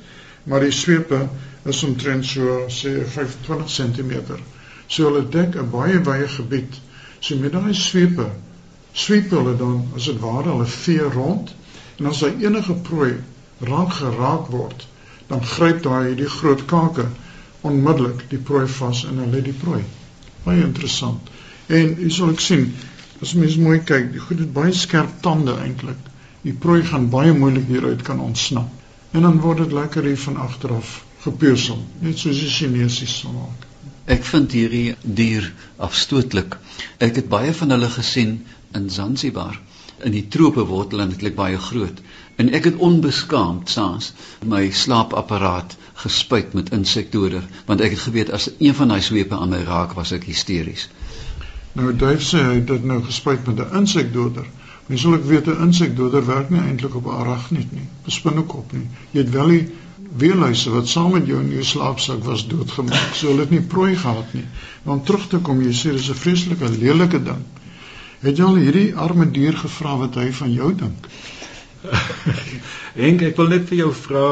maar 0.43 0.59
die 0.59 0.71
swepe 0.71 1.29
is 1.65 1.83
omtrent 1.83 2.25
so 2.25 2.59
sê 2.67 2.91
25 3.15 3.69
cm. 3.77 4.13
So 4.87 5.03
hulle 5.09 5.29
dek 5.29 5.55
'n 5.55 5.69
baie 5.71 6.03
wye 6.03 6.27
gebied. 6.27 6.81
So 7.19 7.35
met 7.37 7.51
daai 7.51 7.73
swepe 7.73 8.29
sweep 8.93 9.29
hulle 9.29 9.57
dan 9.57 9.87
as 9.95 10.05
dit 10.05 10.19
ware 10.19 10.49
hulle 10.49 10.65
vee 10.65 11.09
rond 11.17 11.55
en 11.97 12.05
as 12.05 12.21
hy 12.21 12.31
enige 12.45 12.73
prooi 12.73 13.15
raak 13.59 13.93
geraak 13.93 14.47
word, 14.53 14.87
dan 15.27 15.43
gryp 15.43 15.81
daai 15.83 16.15
die 16.15 16.29
groot 16.29 16.65
kake 16.65 17.07
onmiddellik 17.67 18.27
die 18.31 18.39
prooi 18.49 18.65
vas 18.77 19.03
en 19.09 19.19
hulle 19.23 19.41
die 19.43 19.55
prooi. 19.63 19.81
Baie 20.45 20.63
interessant. 20.63 21.31
En 21.67 21.95
jy 21.99 22.11
sal 22.13 22.31
ek 22.35 22.43
sien 22.43 22.69
as 23.21 23.33
mens 23.35 23.57
mooi 23.59 23.79
kyk, 23.79 24.11
die 24.13 24.23
goed 24.23 24.43
het 24.43 24.53
baie 24.55 24.73
skerp 24.73 25.19
tande 25.25 25.57
eintlik. 25.59 25.99
Die 26.45 26.53
prooi 26.53 26.83
gaan 26.85 27.09
baie 27.11 27.33
moeilik 27.35 27.67
hieruit 27.67 28.03
kan 28.07 28.21
ontsnap. 28.23 28.69
En 29.11 29.25
dan 29.25 29.39
word 29.43 29.65
dit 29.65 29.73
lekker 29.75 30.05
hier 30.05 30.19
van 30.21 30.37
agter 30.43 30.75
af 30.77 30.99
gepeursel, 31.23 31.79
net 32.03 32.19
soos 32.21 32.39
die 32.39 32.51
Chinesies 32.51 33.17
sal 33.23 33.33
maak. 33.35 33.65
Ek 34.07 34.23
vind 34.23 34.53
hierdie 34.55 34.95
dier 35.01 35.49
afstootlik. 35.83 36.55
Ek 37.03 37.17
het 37.19 37.27
baie 37.31 37.51
van 37.57 37.73
hulle 37.75 37.89
gesien 37.91 38.37
in 38.77 38.87
Zanzibar. 38.93 39.57
In 40.05 40.13
die 40.15 40.27
trope 40.31 40.63
word 40.69 40.93
hulle 40.93 41.07
eintlik 41.09 41.35
baie 41.35 41.57
groot 41.59 41.99
en 42.37 42.51
ek 42.53 42.69
het 42.69 42.81
onbeskaamd 42.87 43.69
saans 43.69 44.11
my 44.45 44.69
slaapapparaat 44.81 45.77
gespuit 46.03 46.53
met 46.53 46.69
insekdoder 46.77 47.43
want 47.65 47.81
ek 47.81 47.95
het 47.95 48.03
geweet 48.05 48.31
as 48.37 48.49
een 48.57 48.75
van 48.77 48.93
daai 48.93 49.01
swepe 49.01 49.35
aan 49.37 49.53
my 49.55 49.63
raak 49.69 49.95
was 49.97 50.13
ek 50.17 50.29
hysteries. 50.29 50.89
Nou 51.77 51.93
Dave 51.93 52.23
sê 52.25 52.43
hy 52.43 52.61
het 52.61 52.85
nou 52.91 53.01
gespuit 53.05 53.45
met 53.47 53.59
'n 53.63 53.81
insekdoder. 53.81 54.45
Mens 54.87 55.01
sal 55.01 55.17
ek 55.17 55.25
weet 55.31 55.47
'n 55.47 55.61
insekdoder 55.65 56.25
werk 56.25 56.49
nie 56.49 56.61
eintlik 56.61 56.95
op 56.95 57.07
aragniet 57.07 57.71
nie, 57.71 57.87
'n 58.05 58.11
spinnekop 58.11 58.71
nie. 58.71 58.87
Jy 59.11 59.19
het 59.19 59.29
wel 59.29 59.47
die 59.47 59.67
weerluise 60.17 60.69
wat 60.69 60.87
saam 60.87 61.11
met 61.11 61.27
jou 61.27 61.39
in 61.41 61.49
jou 61.51 61.63
slaapsak 61.63 62.23
was 62.23 62.47
doodgemaak. 62.47 63.13
So 63.13 63.27
hulle 63.27 63.45
het 63.45 63.49
nie 63.49 63.61
prooi 63.61 63.95
gehad 63.95 64.33
nie. 64.33 64.45
Maar 64.83 64.95
om 64.95 65.03
terug 65.03 65.27
te 65.27 65.37
kom, 65.37 65.61
jy 65.61 65.73
sê 65.73 65.91
dis 65.91 66.09
'n 66.09 66.21
vreeslike 66.23 66.69
lelike 66.79 67.23
ding. 67.23 67.43
Het 68.19 68.37
jy 68.37 68.43
al 68.43 68.55
hierdie 68.55 68.95
arme 68.95 69.31
dier 69.31 69.57
gevra 69.57 69.97
wat 69.97 70.15
hy 70.15 70.31
van 70.31 70.53
jou 70.53 70.75
dink? 70.75 71.07
Henk, 73.01 73.21
ek 73.21 73.37
wil 73.37 73.51
net 73.53 73.67
vir 73.69 73.77
jou 73.83 73.91
vra, 73.93 74.25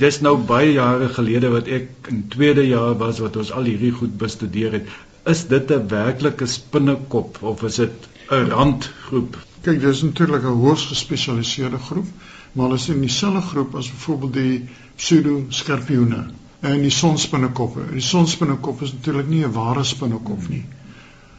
dis 0.00 0.20
nou 0.24 0.36
baie 0.48 0.72
jare 0.72 1.10
gelede 1.12 1.50
wat 1.52 1.68
ek 1.68 2.10
in 2.12 2.24
tweede 2.32 2.64
jaar 2.66 2.96
was 3.00 3.20
wat 3.24 3.36
ons 3.40 3.52
al 3.52 3.68
hierdie 3.68 3.92
goed 3.92 4.16
bestudeer 4.18 4.78
het. 4.78 4.88
Is 5.28 5.44
dit 5.50 5.70
'n 5.70 5.88
werklike 5.88 6.46
spinnekop 6.46 7.42
of 7.42 7.62
is 7.68 7.76
dit 7.82 8.08
'n 8.30 8.50
randgroep? 8.50 9.36
Kyk, 9.62 9.80
dis 9.80 10.02
natuurlik 10.02 10.44
'n 10.44 10.60
hoogs 10.64 10.86
gespesialiseerde 10.92 11.78
groep, 11.78 12.06
maar 12.52 12.66
hulle 12.66 12.80
is 12.80 12.88
in 12.88 13.00
dieselfde 13.00 13.40
groep 13.40 13.74
as 13.74 13.90
byvoorbeeld 13.92 14.32
die 14.32 14.68
pseudo 14.96 15.44
skorpioene 15.48 16.24
en 16.60 16.82
die 16.82 16.90
sonspinnekoppe. 16.90 17.84
Die 17.92 18.04
sonspinnekop 18.04 18.82
is 18.82 18.92
natuurlik 18.92 19.28
nie 19.28 19.44
'n 19.44 19.52
ware 19.52 19.84
spinnekop 19.84 20.48
nie. 20.48 20.64